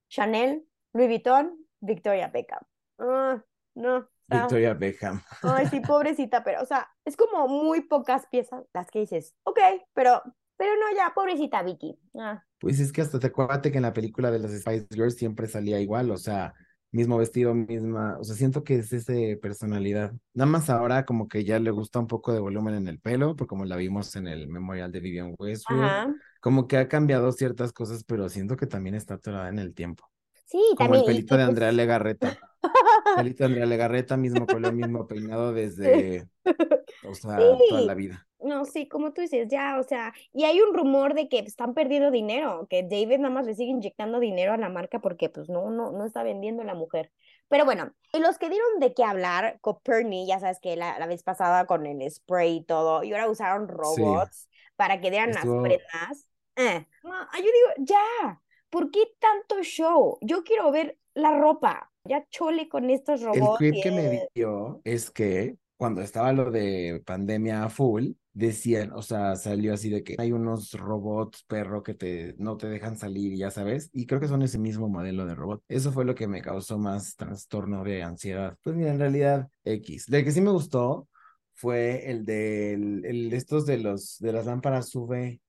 Chanel, 0.09 0.65
Louis 0.93 1.07
Vuitton, 1.07 1.57
Victoria 1.79 2.27
Beckham. 2.27 2.61
Ah, 2.99 3.43
no, 3.73 4.07
Victoria 4.27 4.73
Beckham. 4.73 5.21
ay, 5.43 5.67
sí, 5.67 5.79
pobrecita, 5.79 6.43
pero, 6.43 6.61
o 6.61 6.65
sea, 6.65 6.89
es 7.03 7.17
como 7.17 7.47
muy 7.47 7.81
pocas 7.81 8.27
piezas 8.27 8.63
las 8.73 8.89
que 8.89 8.99
dices, 8.99 9.35
ok, 9.43 9.59
pero, 9.93 10.21
pero 10.57 10.71
no, 10.75 10.95
ya, 10.95 11.13
pobrecita 11.13 11.63
Vicky. 11.63 11.97
Ah, 12.19 12.43
Pues 12.59 12.79
es 12.79 12.91
que 12.91 13.01
hasta 13.01 13.19
te 13.19 13.27
acuérdate 13.27 13.71
que 13.71 13.77
en 13.77 13.83
la 13.83 13.93
película 13.93 14.31
de 14.31 14.39
las 14.39 14.51
Spice 14.51 14.87
Girls 14.91 15.15
siempre 15.15 15.47
salía 15.47 15.79
igual, 15.79 16.11
o 16.11 16.17
sea, 16.17 16.53
mismo 16.91 17.17
vestido, 17.17 17.53
misma, 17.53 18.17
o 18.19 18.23
sea, 18.23 18.35
siento 18.35 18.63
que 18.63 18.75
es 18.77 18.93
ese 18.93 19.37
personalidad. 19.41 20.13
Nada 20.33 20.49
más 20.49 20.69
ahora 20.69 21.05
como 21.05 21.27
que 21.27 21.43
ya 21.43 21.59
le 21.59 21.71
gusta 21.71 21.99
un 21.99 22.07
poco 22.07 22.31
de 22.33 22.39
volumen 22.39 22.75
en 22.75 22.87
el 22.87 22.99
pelo, 22.99 23.35
porque 23.35 23.49
como 23.49 23.65
la 23.65 23.75
vimos 23.75 24.15
en 24.15 24.27
el 24.27 24.47
memorial 24.47 24.91
de 24.91 24.99
Vivian 25.01 25.35
Westwood, 25.37 25.83
ajá. 25.83 26.15
como 26.39 26.67
que 26.67 26.77
ha 26.77 26.87
cambiado 26.87 27.31
ciertas 27.33 27.73
cosas, 27.73 28.03
pero 28.05 28.29
siento 28.29 28.55
que 28.55 28.67
también 28.67 28.95
está 28.95 29.15
atorada 29.15 29.49
en 29.49 29.59
el 29.59 29.73
tiempo. 29.73 30.09
Sí, 30.45 30.59
Como 30.77 30.77
también. 30.77 31.01
el 31.01 31.03
pelito 31.03 31.37
de 31.37 31.43
Andrea 31.43 31.71
Legarreta. 31.71 32.37
Pelito 33.15 33.39
de 33.43 33.45
Andrea 33.45 33.65
Legarreta, 33.65 34.17
mismo 34.17 34.47
color, 34.47 34.73
mismo 34.73 35.07
peinado 35.07 35.53
desde, 35.53 36.27
o 37.03 37.13
sea, 37.15 37.57
toda 37.67 37.81
la 37.81 37.93
vida. 37.93 38.27
No, 38.45 38.63
sí, 38.65 38.87
como 38.87 39.11
tú 39.11 39.21
dices, 39.21 39.47
ya, 39.49 39.79
o 39.79 39.83
sea, 39.83 40.13
y 40.31 40.43
hay 40.45 40.61
un 40.61 40.75
rumor 40.75 41.15
de 41.15 41.27
que 41.29 41.39
están 41.39 41.73
perdiendo 41.73 42.11
dinero, 42.11 42.67
que 42.69 42.83
David 42.83 43.17
nada 43.17 43.33
más 43.33 43.45
le 43.47 43.55
sigue 43.55 43.71
inyectando 43.71 44.19
dinero 44.19 44.53
a 44.53 44.57
la 44.57 44.69
marca 44.69 44.99
porque 44.99 45.29
pues 45.29 45.49
no, 45.49 45.71
no, 45.71 45.91
no 45.91 46.05
está 46.05 46.21
vendiendo 46.23 46.63
la 46.63 46.75
mujer. 46.75 47.11
Pero 47.47 47.65
bueno, 47.65 47.91
y 48.13 48.19
los 48.19 48.37
que 48.37 48.49
dieron 48.49 48.79
de 48.79 48.93
qué 48.93 49.03
hablar, 49.03 49.57
Coperni, 49.61 50.27
ya 50.27 50.39
sabes 50.39 50.59
que 50.59 50.75
la, 50.75 50.99
la 50.99 51.07
vez 51.07 51.23
pasada 51.23 51.65
con 51.65 51.85
el 51.87 52.09
spray 52.11 52.57
y 52.57 52.63
todo, 52.63 53.03
y 53.03 53.13
ahora 53.13 53.29
usaron 53.29 53.67
robots 53.67 54.47
para 54.75 55.01
que 55.01 55.09
dieran 55.09 55.33
las 55.33 55.45
prendas. 55.45 56.29
Eh, 56.55 56.85
no, 57.03 57.11
yo 57.35 57.41
digo, 57.41 57.73
ya, 57.79 58.41
¿por 58.69 58.91
qué 58.91 58.99
tanto 59.19 59.61
show? 59.63 60.17
Yo 60.21 60.43
quiero 60.43 60.71
ver 60.71 60.97
la 61.15 61.37
ropa, 61.39 61.91
ya 62.03 62.25
chole 62.29 62.69
con 62.69 62.89
estos 62.91 63.21
El 63.21 63.41
robots. 63.41 63.57
tweet 63.57 63.73
y 63.73 63.81
que 63.81 63.91
me 63.91 64.01
el- 64.09 64.29
dio 64.35 64.81
es 64.83 65.09
que 65.11 65.57
cuando 65.77 66.01
estaba 66.01 66.31
lo 66.33 66.51
de 66.51 67.01
pandemia 67.05 67.69
full, 67.69 68.11
decían, 68.35 68.91
o 68.91 69.01
sea, 69.01 69.35
salió 69.37 69.73
así 69.73 69.89
de 69.89 70.03
que 70.03 70.15
hay 70.19 70.33
unos 70.33 70.73
robots 70.73 71.43
perro 71.47 71.81
que 71.81 71.93
te 71.93 72.35
no 72.37 72.57
te 72.57 72.67
dejan 72.67 72.97
salir, 72.97 73.35
ya 73.35 73.49
sabes, 73.49 73.89
y 73.93 74.05
creo 74.05 74.19
que 74.19 74.27
son 74.27 74.41
ese 74.41 74.59
mismo 74.59 74.89
modelo 74.89 75.25
de 75.25 75.35
robot. 75.35 75.63
Eso 75.69 75.91
fue 75.91 76.05
lo 76.05 76.13
que 76.13 76.27
me 76.27 76.41
causó 76.41 76.77
más 76.77 77.15
trastorno 77.15 77.83
de 77.83 78.03
ansiedad. 78.03 78.57
Pues 78.61 78.75
mira, 78.75 78.91
en 78.91 78.99
realidad 78.99 79.47
X. 79.63 80.07
El 80.11 80.25
que 80.25 80.31
sí 80.31 80.41
me 80.41 80.51
gustó 80.51 81.07
fue 81.53 82.11
el 82.11 82.25
de 82.25 82.73
el, 82.73 83.33
estos 83.33 83.65
de 83.65 83.77
los 83.77 84.19
de 84.19 84.33
las 84.33 84.45
lámparas 84.45 84.93
UV 84.93 85.39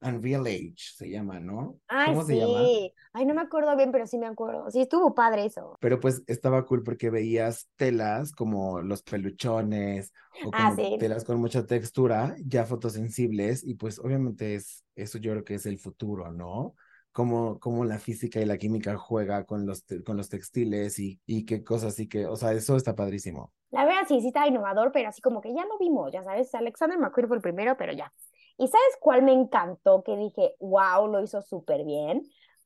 Unreal 0.00 0.46
Age 0.46 0.74
se 0.76 1.10
llama, 1.10 1.40
¿no? 1.40 1.80
Ay, 1.88 2.16
¿Cómo 2.16 2.24
se 2.24 2.36
llama? 2.36 2.72
sí. 2.72 2.94
Ay, 3.12 3.26
no 3.26 3.34
me 3.34 3.42
acuerdo 3.42 3.76
bien, 3.76 3.92
pero 3.92 4.06
sí 4.06 4.18
me 4.18 4.26
acuerdo. 4.26 4.70
Sí, 4.70 4.80
estuvo 4.82 5.14
padre 5.14 5.46
eso. 5.46 5.78
Pero 5.78 6.00
pues 6.00 6.22
estaba 6.26 6.64
cool 6.66 6.82
porque 6.82 7.10
veías 7.10 7.68
telas 7.76 8.32
como 8.32 8.80
los 8.82 9.02
peluchones 9.02 10.12
o 10.40 10.52
Ah, 10.52 10.72
sí. 10.76 10.98
telas 10.98 11.24
con 11.24 11.38
mucha 11.40 11.66
textura, 11.66 12.34
ya 12.44 12.64
fotosensibles, 12.64 13.62
y 13.64 13.74
pues 13.74 13.98
obviamente 13.98 14.54
es, 14.54 14.84
eso 14.94 15.18
yo 15.18 15.32
creo 15.32 15.44
que 15.44 15.54
es 15.56 15.66
el 15.66 15.78
futuro, 15.78 16.32
¿no? 16.32 16.74
Como, 17.12 17.58
como 17.60 17.84
la 17.84 17.98
física 17.98 18.40
y 18.40 18.44
la 18.46 18.58
química 18.58 18.96
juega 18.96 19.44
con 19.44 19.66
los, 19.66 19.84
te- 19.84 20.02
con 20.02 20.16
los 20.16 20.28
textiles 20.28 20.98
y, 20.98 21.20
y 21.26 21.44
qué 21.46 21.64
cosas, 21.64 21.98
y 22.00 22.08
que, 22.08 22.26
o 22.26 22.36
sea, 22.36 22.52
eso 22.52 22.76
está 22.76 22.94
padrísimo. 22.94 23.52
La 23.70 23.84
verdad 23.84 24.02
sí, 24.08 24.20
sí 24.20 24.28
está 24.28 24.46
innovador, 24.48 24.90
pero 24.92 25.08
así 25.08 25.20
como 25.20 25.40
que 25.40 25.54
ya 25.54 25.64
lo 25.66 25.78
vimos, 25.78 26.12
ya 26.12 26.22
sabes. 26.24 26.52
Alexander 26.54 26.98
McQueen 26.98 27.28
fue 27.28 27.36
el 27.36 27.42
primero, 27.42 27.76
pero 27.76 27.92
ya. 27.92 28.12
¿Y 28.58 28.68
sabes 28.68 28.96
cuál 29.00 29.22
me 29.22 29.32
encantó? 29.32 30.02
Que 30.02 30.16
dije, 30.16 30.54
wow, 30.60 31.06
lo 31.08 31.22
hizo 31.22 31.42
súper 31.42 31.84
bien. 31.84 32.22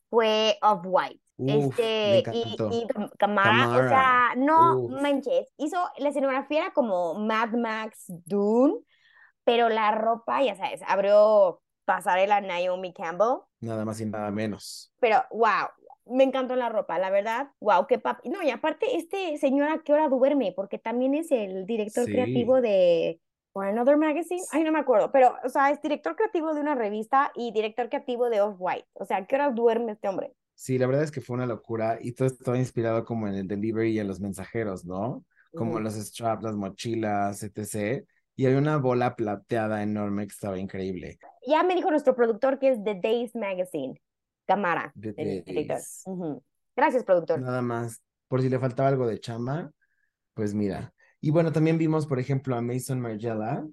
Fue 0.09 0.57
Off-White. 0.63 1.21
Uf, 1.39 1.77
me 1.77 2.19
Este, 2.19 2.19
y, 2.33 2.57
y 2.71 2.87
Cam- 2.87 3.11
Camara, 3.19 3.69
o 3.85 3.89
sea, 3.89 4.35
no 4.37 4.83
uf. 4.83 4.91
manches. 5.03 5.53
Hizo, 5.57 5.79
la 5.99 6.11
escenografía 6.11 6.59
era 6.67 6.73
como 6.73 7.15
Mad 7.15 7.51
Max 7.53 8.05
Dune, 8.09 8.75
pero 9.45 9.69
la 9.69 9.93
ropa, 9.93 10.43
ya 10.43 10.55
sabes, 10.57 10.81
abrió 10.87 11.63
pasarela 11.85 12.41
Naomi 12.41 12.93
Campbell. 12.93 13.41
Nada 13.61 13.85
más 13.85 14.01
y 14.01 14.07
nada 14.07 14.31
menos. 14.31 14.93
Pero, 15.01 15.25
wow, 15.31 15.69
me 16.07 16.25
encantó 16.25 16.57
la 16.57 16.69
ropa, 16.69 16.99
la 16.99 17.11
verdad. 17.11 17.49
Wow, 17.61 17.87
qué 17.87 17.99
papi. 17.99 18.29
No, 18.29 18.43
y 18.43 18.51
aparte, 18.51 18.97
este 18.97 19.37
señor 19.39 19.69
a 19.71 19.83
qué 19.83 19.93
hora 19.93 20.09
duerme, 20.09 20.53
porque 20.55 20.79
también 20.79 21.15
es 21.15 21.31
el 21.33 21.67
director 21.67 22.05
Sí. 22.05 22.13
creativo 22.13 22.61
de 22.61 23.21
For 23.53 23.67
Another 23.67 23.97
Magazine. 23.97 24.43
Ay, 24.53 24.63
no 24.63 24.71
me 24.71 24.79
acuerdo, 24.79 25.11
pero, 25.11 25.35
o 25.45 25.49
sea, 25.49 25.71
es 25.71 25.83
director 25.83 26.15
creativo 26.15 26.55
de 26.55 26.61
una 26.61 26.75
revista 26.75 27.33
y 27.35 27.53
director 27.53 27.89
creativo 27.89 28.31
de 28.31 28.41
Off-White. 28.41 28.87
O 28.93 29.05
sea, 29.05 29.19
¿a 29.19 29.27
qué 29.27 29.35
hora 29.35 29.51
duerme 29.51 29.93
este 29.93 30.09
hombre? 30.09 30.33
Sí, 30.55 30.79
la 30.79 30.87
verdad 30.87 31.03
es 31.03 31.11
que 31.11 31.21
fue 31.21 31.35
una 31.35 31.47
locura 31.47 31.99
y 32.01 32.13
todo 32.13 32.29
estaba 32.29 32.59
inspirado 32.59 33.05
como 33.05 33.27
en 33.27 33.35
el 33.35 33.49
delivery 33.49 33.93
y 33.93 33.99
en 33.99 34.07
los 34.07 34.21
mensajeros, 34.21 34.85
¿no? 34.85 35.25
Como 35.55 35.73
Ujú. 35.73 35.81
los 35.81 35.95
straps, 35.95 36.45
las 36.45 36.55
mochilas, 36.55 37.43
etc. 37.43 38.05
Y 38.37 38.47
había 38.47 38.59
una 38.59 38.77
bola 38.77 39.17
plateada 39.17 39.83
enorme 39.83 40.27
que 40.27 40.33
estaba 40.33 40.59
increíble. 40.59 41.19
Ya 41.47 41.63
me 41.63 41.75
dijo 41.75 41.91
nuestro 41.91 42.15
productor 42.15 42.59
que 42.59 42.69
es 42.69 42.85
The 42.85 43.01
Days 43.03 43.35
Magazine. 43.35 44.01
Camara, 44.47 44.93
The 45.01 45.15
el. 45.17 45.67
Days. 45.67 46.03
Ujú. 46.05 46.43
Gracias, 46.77 47.05
productor. 47.05 47.41
Nada 47.41 47.63
más, 47.63 48.01
por 48.29 48.43
si 48.43 48.49
le 48.49 48.59
faltaba 48.59 48.89
algo 48.89 49.07
de 49.07 49.19
chamba, 49.19 49.71
pues 50.35 50.55
mira. 50.55 50.93
Y 51.21 51.31
bueno, 51.31 51.53
también 51.53 51.79
vimos, 51.79 52.07
por 52.07 52.19
ejemplo, 52.19 52.57
a 52.57 52.63
Mason 52.63 53.01
Margiela, 53.01 53.67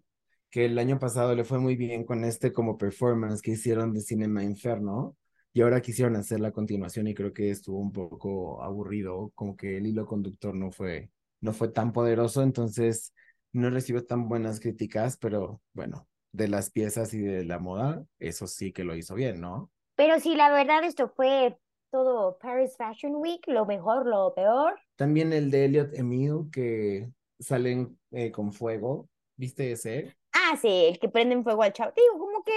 que 0.50 0.66
el 0.66 0.78
año 0.78 1.00
pasado 1.00 1.34
le 1.36 1.44
fue 1.44 1.60
muy 1.60 1.76
bien 1.76 2.04
con 2.04 2.24
este 2.24 2.52
como 2.52 2.78
performance 2.78 3.42
que 3.42 3.52
hicieron 3.52 3.94
de 3.94 4.02
Cinema 4.02 4.44
Inferno. 4.44 5.16
Y 5.54 5.62
ahora 5.62 5.82
quisieron 5.82 6.16
hacer 6.16 6.40
la 6.40 6.52
continuación 6.52 7.08
y 7.08 7.16
creo 7.16 7.34
que 7.34 7.50
estuvo 7.50 7.80
un 7.80 7.92
poco 7.92 8.62
aburrido, 8.62 9.32
como 9.34 9.56
que 9.56 9.78
el 9.78 9.88
hilo 9.88 10.06
conductor 10.06 10.54
no 10.54 10.72
fue, 10.72 11.10
no 11.42 11.52
fue 11.52 11.70
tan 11.70 11.94
poderoso, 11.94 12.44
entonces 12.44 13.14
no 13.54 13.70
recibió 13.72 14.06
tan 14.06 14.30
buenas 14.30 14.60
críticas, 14.60 15.18
pero 15.18 15.62
bueno, 15.74 16.08
de 16.32 16.48
las 16.48 16.70
piezas 16.70 17.14
y 17.14 17.20
de 17.20 17.44
la 17.44 17.58
moda, 17.58 18.06
eso 18.20 18.46
sí 18.46 18.72
que 18.72 18.84
lo 18.84 18.96
hizo 18.96 19.16
bien, 19.16 19.42
¿no? 19.42 19.72
Pero 19.96 20.20
sí, 20.20 20.36
la 20.36 20.52
verdad, 20.52 20.84
esto 20.84 21.10
fue 21.10 21.58
todo 21.90 22.38
Paris 22.38 22.76
Fashion 22.78 23.16
Week, 23.16 23.42
lo 23.48 23.66
mejor, 23.66 24.06
lo 24.06 24.34
peor. 24.36 24.76
También 24.96 25.34
el 25.34 25.50
de 25.50 25.66
Elliot 25.66 25.94
Emile, 25.96 26.44
que 26.52 27.10
salen 27.39 28.00
eh, 28.12 28.32
con 28.32 28.52
fuego, 28.54 29.10
¿viste 29.36 29.71
ese? 29.71 30.17
Ah, 30.34 30.56
sí, 30.62 30.67
el 30.69 31.00
que 31.00 31.10
prenden 31.10 31.43
fuego 31.43 31.63
al 31.63 31.73
chavo. 31.73 31.91
Te 31.93 32.02
Digo, 32.02 32.19
como 32.19 32.43
que 32.43 32.54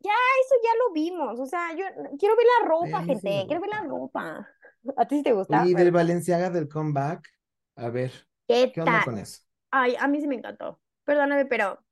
ya 0.00 0.12
eso 0.12 0.54
ya 0.64 0.70
lo 0.78 0.92
vimos. 0.92 1.40
O 1.40 1.46
sea, 1.46 1.74
yo 1.76 1.84
quiero 2.18 2.36
ver 2.36 2.46
la 2.62 2.68
ropa, 2.68 3.02
sí 3.02 3.04
gente. 3.04 3.44
Quiero 3.48 3.60
ver 3.62 3.70
la 3.70 3.82
ropa. 3.88 4.48
¿A 4.96 5.06
ti 5.08 5.16
sí 5.18 5.22
te 5.22 5.32
gusta? 5.32 5.66
Y 5.66 5.74
del 5.74 5.90
Balenciaga 5.92 6.50
del 6.50 6.68
comeback, 6.68 7.28
a 7.76 7.88
ver, 7.90 8.12
¿qué 8.46 8.72
¿qué 8.72 8.80
onda 8.82 9.00
con 9.02 9.18
eso? 9.18 9.42
Ay, 9.70 9.96
a 9.98 10.08
mí 10.08 10.20
sí 10.20 10.26
me 10.28 10.36
encantó. 10.36 10.80
Perdóname, 11.04 11.46
pero 11.46 11.84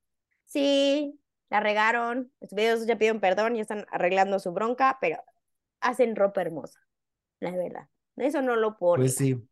sí, 0.46 1.20
la 1.50 1.60
regaron. 1.60 2.32
Los 2.40 2.52
videos 2.52 2.86
ya 2.86 2.96
pidieron 2.96 3.20
perdón 3.20 3.56
y 3.56 3.60
están 3.60 3.86
arreglando 3.90 4.38
su 4.38 4.52
bronca, 4.52 4.98
pero 5.00 5.18
hacen 5.80 6.16
ropa 6.16 6.42
hermosa, 6.42 6.80
la 7.40 7.52
verdad. 7.52 7.88
Eso 8.16 8.42
no 8.42 8.56
lo 8.56 8.78
puedo 8.78 8.96
Pues 8.96 9.14
negar. 9.14 9.16
sí, 9.16 9.48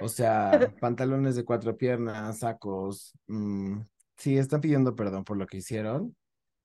o 0.00 0.08
sea, 0.08 0.74
pantalones 0.80 1.36
de 1.36 1.44
cuatro 1.44 1.76
piernas, 1.76 2.40
sacos, 2.40 3.12
mm, 3.26 3.80
sí, 4.16 4.38
están 4.38 4.60
pidiendo 4.60 4.94
perdón 4.94 5.24
por 5.24 5.36
lo 5.36 5.46
que 5.46 5.58
hicieron 5.58 6.16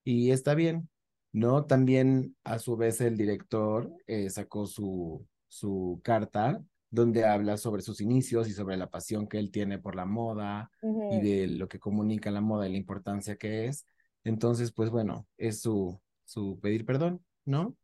y 0.04 0.32
está 0.32 0.56
bien, 0.56 0.90
¿no? 1.32 1.66
También 1.66 2.36
a 2.44 2.60
su 2.60 2.76
vez 2.78 3.02
el 3.02 3.18
director 3.18 3.92
eh, 4.08 4.30
sacó 4.30 4.66
su, 4.66 5.26
su 5.48 6.02
carta 6.04 6.64
donde 6.94 7.26
habla 7.26 7.58
sobre 7.58 7.82
sus 7.82 8.02
inicios 8.02 8.48
y 8.48 8.54
sobre 8.54 8.78
la 8.78 8.90
pasión 8.90 9.28
que 9.28 9.40
él 9.40 9.50
tiene 9.50 9.80
por 9.80 9.96
la 9.96 10.06
moda 10.06 10.70
y 10.84 11.22
de 11.22 11.48
lo 11.48 11.68
que 11.68 11.80
comunica 11.80 12.30
la 12.30 12.40
moda 12.40 12.68
y 12.68 12.72
la 12.72 12.78
importancia 12.78 13.36
que 13.36 13.66
es. 13.66 13.88
Entonces, 14.24 14.72
pues 14.72 14.92
bueno, 14.92 15.28
es 15.38 15.60
su, 15.60 16.00
su 16.24 16.60
pedir 16.62 16.86
perdón, 16.86 17.26
¿no? 17.46 17.76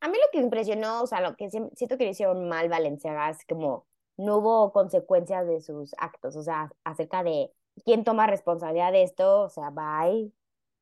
A 0.00 0.08
mí 0.08 0.18
lo 0.18 0.30
que 0.32 0.38
me 0.38 0.44
impresionó, 0.44 1.02
o 1.02 1.06
sea, 1.06 1.20
lo 1.20 1.36
que 1.36 1.48
siento 1.48 1.96
que 1.96 2.04
le 2.04 2.10
hicieron 2.10 2.48
mal 2.48 2.68
Balenciaga 2.68 3.30
es 3.30 3.38
como 3.48 3.86
no 4.20 4.38
hubo 4.38 4.72
consecuencias 4.72 5.46
de 5.46 5.60
sus 5.60 5.94
actos, 5.98 6.36
o 6.36 6.42
sea, 6.42 6.70
acerca 6.84 7.22
de 7.22 7.52
quién 7.84 8.04
toma 8.04 8.26
responsabilidad 8.26 8.92
de 8.92 9.02
esto, 9.04 9.42
o 9.42 9.48
sea, 9.48 9.70
bye, 9.70 10.32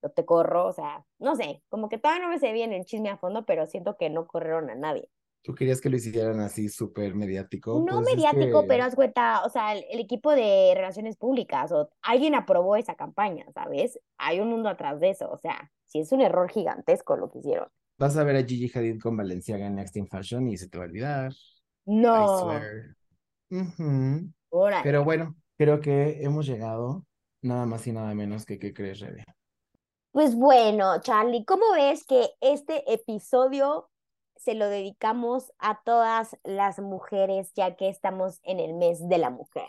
yo 0.02 0.10
te 0.10 0.24
corro, 0.24 0.66
o 0.68 0.72
sea, 0.72 1.04
no 1.18 1.36
sé, 1.36 1.62
como 1.68 1.88
que 1.88 1.98
todavía 1.98 2.24
no 2.26 2.30
me 2.32 2.38
sé 2.38 2.52
bien 2.52 2.72
el 2.72 2.84
chisme 2.84 3.10
a 3.10 3.16
fondo, 3.18 3.44
pero 3.46 3.66
siento 3.66 3.96
que 3.96 4.10
no 4.10 4.26
corrieron 4.26 4.70
a 4.70 4.74
nadie. 4.74 5.08
¿Tú 5.42 5.54
querías 5.54 5.80
que 5.80 5.88
lo 5.88 5.96
hicieran 5.96 6.40
así 6.40 6.68
súper 6.68 7.14
mediático? 7.14 7.86
No 7.86 7.96
Pues 7.96 8.08
es 8.08 8.16
mediático, 8.16 8.66
pero 8.66 8.84
que 8.84 8.88
haz 8.88 8.94
cuenta, 8.94 9.44
o 9.44 9.48
sea, 9.50 9.72
el, 9.74 9.84
el 9.90 10.00
equipo 10.00 10.32
de 10.32 10.72
relaciones 10.74 11.16
públicas, 11.16 11.70
o 11.72 11.90
alguien 12.02 12.34
aprobó 12.34 12.76
esa 12.76 12.96
campaña, 12.96 13.46
¿sabes? 13.54 13.98
Hay 14.18 14.40
un 14.40 14.48
mundo 14.50 14.68
atrás 14.68 15.00
de 15.00 15.10
eso, 15.10 15.30
o 15.30 15.38
sea, 15.38 15.70
sí 15.86 16.00
es 16.00 16.12
un 16.12 16.20
error 16.20 16.50
gigantesco 16.50 17.16
lo 17.16 17.30
que 17.30 17.38
hicieron. 17.38 17.68
vas 17.98 18.16
a 18.16 18.24
ver 18.24 18.36
a 18.36 18.44
Gigi 18.44 18.70
Hadid 18.74 19.00
con 19.00 19.16
Balenciaga 19.16 19.66
en 19.66 19.76
Next 19.76 19.96
in 19.96 20.06
Fashion 20.08 20.48
y 20.48 20.56
se 20.56 20.68
te 20.68 20.78
va 20.78 20.84
a 20.84 20.86
olvidar. 20.88 21.32
I 21.32 21.36
No, 21.86 22.62
órale. 24.50 24.82
Pero 24.82 25.04
bueno, 25.04 25.36
creo 25.56 25.80
que 25.80 26.22
hemos 26.22 26.46
llegado 26.46 27.04
nada 27.42 27.66
más 27.66 27.86
y 27.86 27.92
nada 27.92 28.14
menos 28.14 28.44
que 28.44 28.58
¿qué 28.58 28.72
crees, 28.72 29.00
Rebe? 29.00 29.24
Pues 30.10 30.34
bueno, 30.34 31.00
Charlie, 31.00 31.44
¿cómo 31.44 31.72
ves 31.74 32.04
que 32.04 32.30
este 32.40 32.92
episodio 32.92 33.90
se 34.36 34.54
lo 34.54 34.68
dedicamos 34.68 35.52
a 35.58 35.80
todas 35.84 36.36
las 36.44 36.78
mujeres, 36.78 37.52
ya 37.54 37.76
que 37.76 37.88
estamos 37.88 38.40
en 38.42 38.58
el 38.60 38.74
mes 38.74 39.06
de 39.08 39.18
la 39.18 39.30
mujer? 39.30 39.68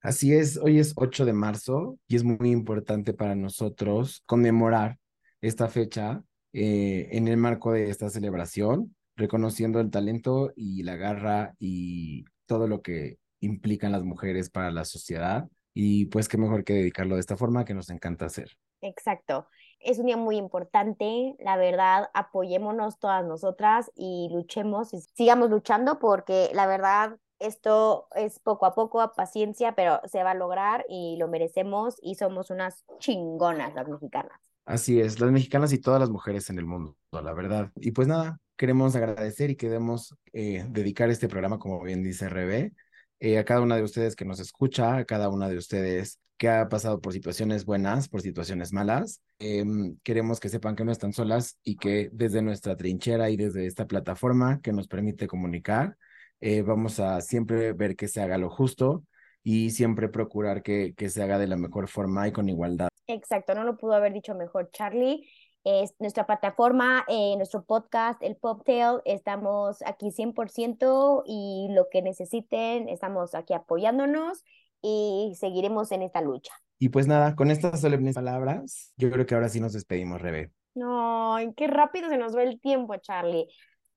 Así 0.00 0.34
es, 0.34 0.56
hoy 0.56 0.78
es 0.78 0.92
8 0.96 1.24
de 1.24 1.32
marzo 1.32 1.98
y 2.06 2.16
es 2.16 2.24
muy 2.24 2.50
importante 2.50 3.12
para 3.12 3.34
nosotros 3.34 4.22
conmemorar 4.26 4.98
esta 5.40 5.68
fecha 5.68 6.22
eh, 6.52 7.08
en 7.12 7.28
el 7.28 7.36
marco 7.36 7.72
de 7.72 7.90
esta 7.90 8.08
celebración, 8.08 8.94
reconociendo 9.16 9.80
el 9.80 9.90
talento 9.90 10.52
y 10.56 10.82
la 10.82 10.96
garra 10.96 11.54
y 11.58 12.24
todo 12.46 12.66
lo 12.68 12.82
que 12.82 13.18
implican 13.40 13.92
las 13.92 14.02
mujeres 14.02 14.50
para 14.50 14.70
la 14.70 14.84
sociedad. 14.84 15.48
Y 15.74 16.06
pues 16.06 16.28
qué 16.28 16.38
mejor 16.38 16.64
que 16.64 16.72
dedicarlo 16.72 17.16
de 17.16 17.20
esta 17.20 17.36
forma 17.36 17.64
que 17.64 17.74
nos 17.74 17.90
encanta 17.90 18.26
hacer. 18.26 18.56
Exacto. 18.80 19.46
Es 19.78 19.98
un 19.98 20.06
día 20.06 20.16
muy 20.16 20.36
importante, 20.36 21.34
la 21.38 21.56
verdad, 21.56 22.08
apoyémonos 22.14 22.98
todas 22.98 23.24
nosotras 23.24 23.90
y 23.94 24.30
luchemos 24.32 24.94
y 24.94 25.00
sigamos 25.00 25.50
luchando 25.50 25.98
porque 25.98 26.50
la 26.54 26.66
verdad 26.66 27.18
esto 27.38 28.08
es 28.14 28.38
poco 28.38 28.66
a 28.66 28.74
poco, 28.74 29.00
a 29.00 29.12
paciencia, 29.12 29.74
pero 29.74 30.00
se 30.06 30.22
va 30.22 30.30
a 30.30 30.34
lograr 30.34 30.86
y 30.88 31.16
lo 31.18 31.28
merecemos 31.28 31.96
y 32.02 32.14
somos 32.14 32.50
unas 32.50 32.84
chingonas 32.98 33.74
las 33.74 33.88
mexicanas. 33.88 34.40
Así 34.64 35.00
es, 35.00 35.20
las 35.20 35.30
mexicanas 35.30 35.72
y 35.72 35.78
todas 35.78 36.00
las 36.00 36.10
mujeres 36.10 36.50
en 36.50 36.58
el 36.58 36.64
mundo, 36.64 36.96
la 37.12 37.32
verdad. 37.34 37.70
Y 37.76 37.92
pues 37.92 38.08
nada, 38.08 38.40
queremos 38.56 38.96
agradecer 38.96 39.50
y 39.50 39.56
queremos 39.56 40.14
eh, 40.32 40.64
dedicar 40.68 41.10
este 41.10 41.28
programa, 41.28 41.58
como 41.58 41.82
bien 41.82 42.02
dice 42.02 42.28
Rebe, 42.28 42.72
eh, 43.20 43.38
a 43.38 43.44
cada 43.44 43.60
una 43.60 43.76
de 43.76 43.82
ustedes 43.82 44.16
que 44.16 44.24
nos 44.24 44.40
escucha, 44.40 44.96
a 44.96 45.04
cada 45.04 45.28
una 45.28 45.48
de 45.48 45.56
ustedes 45.56 46.20
que 46.36 46.48
ha 46.48 46.68
pasado 46.68 47.00
por 47.00 47.12
situaciones 47.12 47.64
buenas, 47.64 48.08
por 48.08 48.20
situaciones 48.20 48.72
malas. 48.72 49.22
Em, 49.38 49.96
queremos 50.02 50.38
que 50.40 50.48
sepan 50.48 50.76
que 50.76 50.84
no 50.84 50.92
están 50.92 51.12
solas 51.12 51.58
y 51.62 51.76
que 51.76 52.10
desde 52.12 52.42
nuestra 52.42 52.76
trinchera 52.76 53.30
y 53.30 53.36
desde 53.36 53.66
esta 53.66 53.86
plataforma 53.86 54.60
que 54.60 54.72
nos 54.72 54.88
permite 54.88 55.26
comunicar, 55.26 55.96
eh, 56.40 56.62
vamos 56.62 57.00
a 57.00 57.20
siempre 57.22 57.72
ver 57.72 57.96
que 57.96 58.08
se 58.08 58.20
haga 58.20 58.36
lo 58.36 58.50
justo 58.50 59.04
y 59.42 59.70
siempre 59.70 60.08
procurar 60.08 60.62
que, 60.62 60.92
que 60.94 61.08
se 61.08 61.22
haga 61.22 61.38
de 61.38 61.46
la 61.46 61.56
mejor 61.56 61.88
forma 61.88 62.28
y 62.28 62.32
con 62.32 62.48
igualdad. 62.48 62.88
Exacto, 63.06 63.54
no 63.54 63.64
lo 63.64 63.76
pudo 63.76 63.94
haber 63.94 64.12
dicho 64.12 64.34
mejor 64.34 64.68
Charlie. 64.72 65.26
Es 65.68 65.96
nuestra 65.98 66.26
plataforma, 66.26 67.04
eh, 67.08 67.34
nuestro 67.36 67.64
podcast, 67.64 68.22
el 68.22 68.36
Poptail, 68.36 69.00
estamos 69.04 69.82
aquí 69.84 70.12
100% 70.12 71.24
y 71.26 71.66
lo 71.72 71.88
que 71.90 72.02
necesiten, 72.02 72.88
estamos 72.88 73.34
aquí 73.34 73.52
apoyándonos 73.52 74.44
y 74.80 75.34
seguiremos 75.36 75.90
en 75.90 76.02
esta 76.02 76.20
lucha. 76.20 76.52
Y 76.78 76.90
pues 76.90 77.08
nada, 77.08 77.34
con 77.34 77.50
estas 77.50 77.80
solemnes 77.80 78.14
palabras, 78.14 78.92
yo 78.96 79.10
creo 79.10 79.26
que 79.26 79.34
ahora 79.34 79.48
sí 79.48 79.58
nos 79.58 79.72
despedimos, 79.72 80.22
Rebe. 80.22 80.52
Ay, 80.80 81.52
qué 81.56 81.66
rápido 81.66 82.10
se 82.10 82.16
nos 82.16 82.36
va 82.36 82.44
el 82.44 82.60
tiempo, 82.60 82.94
Charlie. 82.98 83.48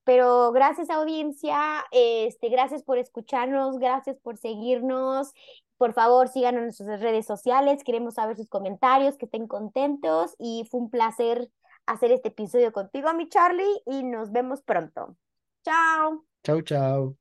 Pero 0.04 0.52
gracias 0.52 0.90
audiencia, 0.90 1.86
este, 1.92 2.50
gracias 2.50 2.82
por 2.82 2.98
escucharnos, 2.98 3.78
gracias 3.78 4.18
por 4.24 4.38
seguirnos. 4.38 5.34
Por 5.80 5.94
favor, 5.94 6.28
síganos 6.28 6.60
en 6.60 6.66
nuestras 6.66 7.00
redes 7.00 7.26
sociales, 7.26 7.86
queremos 7.86 8.16
saber 8.16 8.36
sus 8.36 8.50
comentarios, 8.50 9.16
que 9.16 9.26
estén 9.26 9.48
contentos 9.48 10.36
y 10.38 10.68
fue 10.70 10.82
un 10.82 10.90
placer 10.90 11.50
hacer 11.86 12.12
este 12.12 12.28
episodio 12.28 12.74
contigo, 12.74 13.14
mi 13.14 13.30
Charlie, 13.30 13.82
y 13.86 14.04
nos 14.04 14.34
vemos 14.34 14.62
pronto. 14.62 15.16
Chao. 15.64 16.26
Chau, 16.44 16.62
chau. 16.64 17.16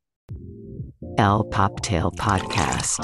El 1.16 1.48
Poptail 1.50 2.10
Podcast. 2.16 2.98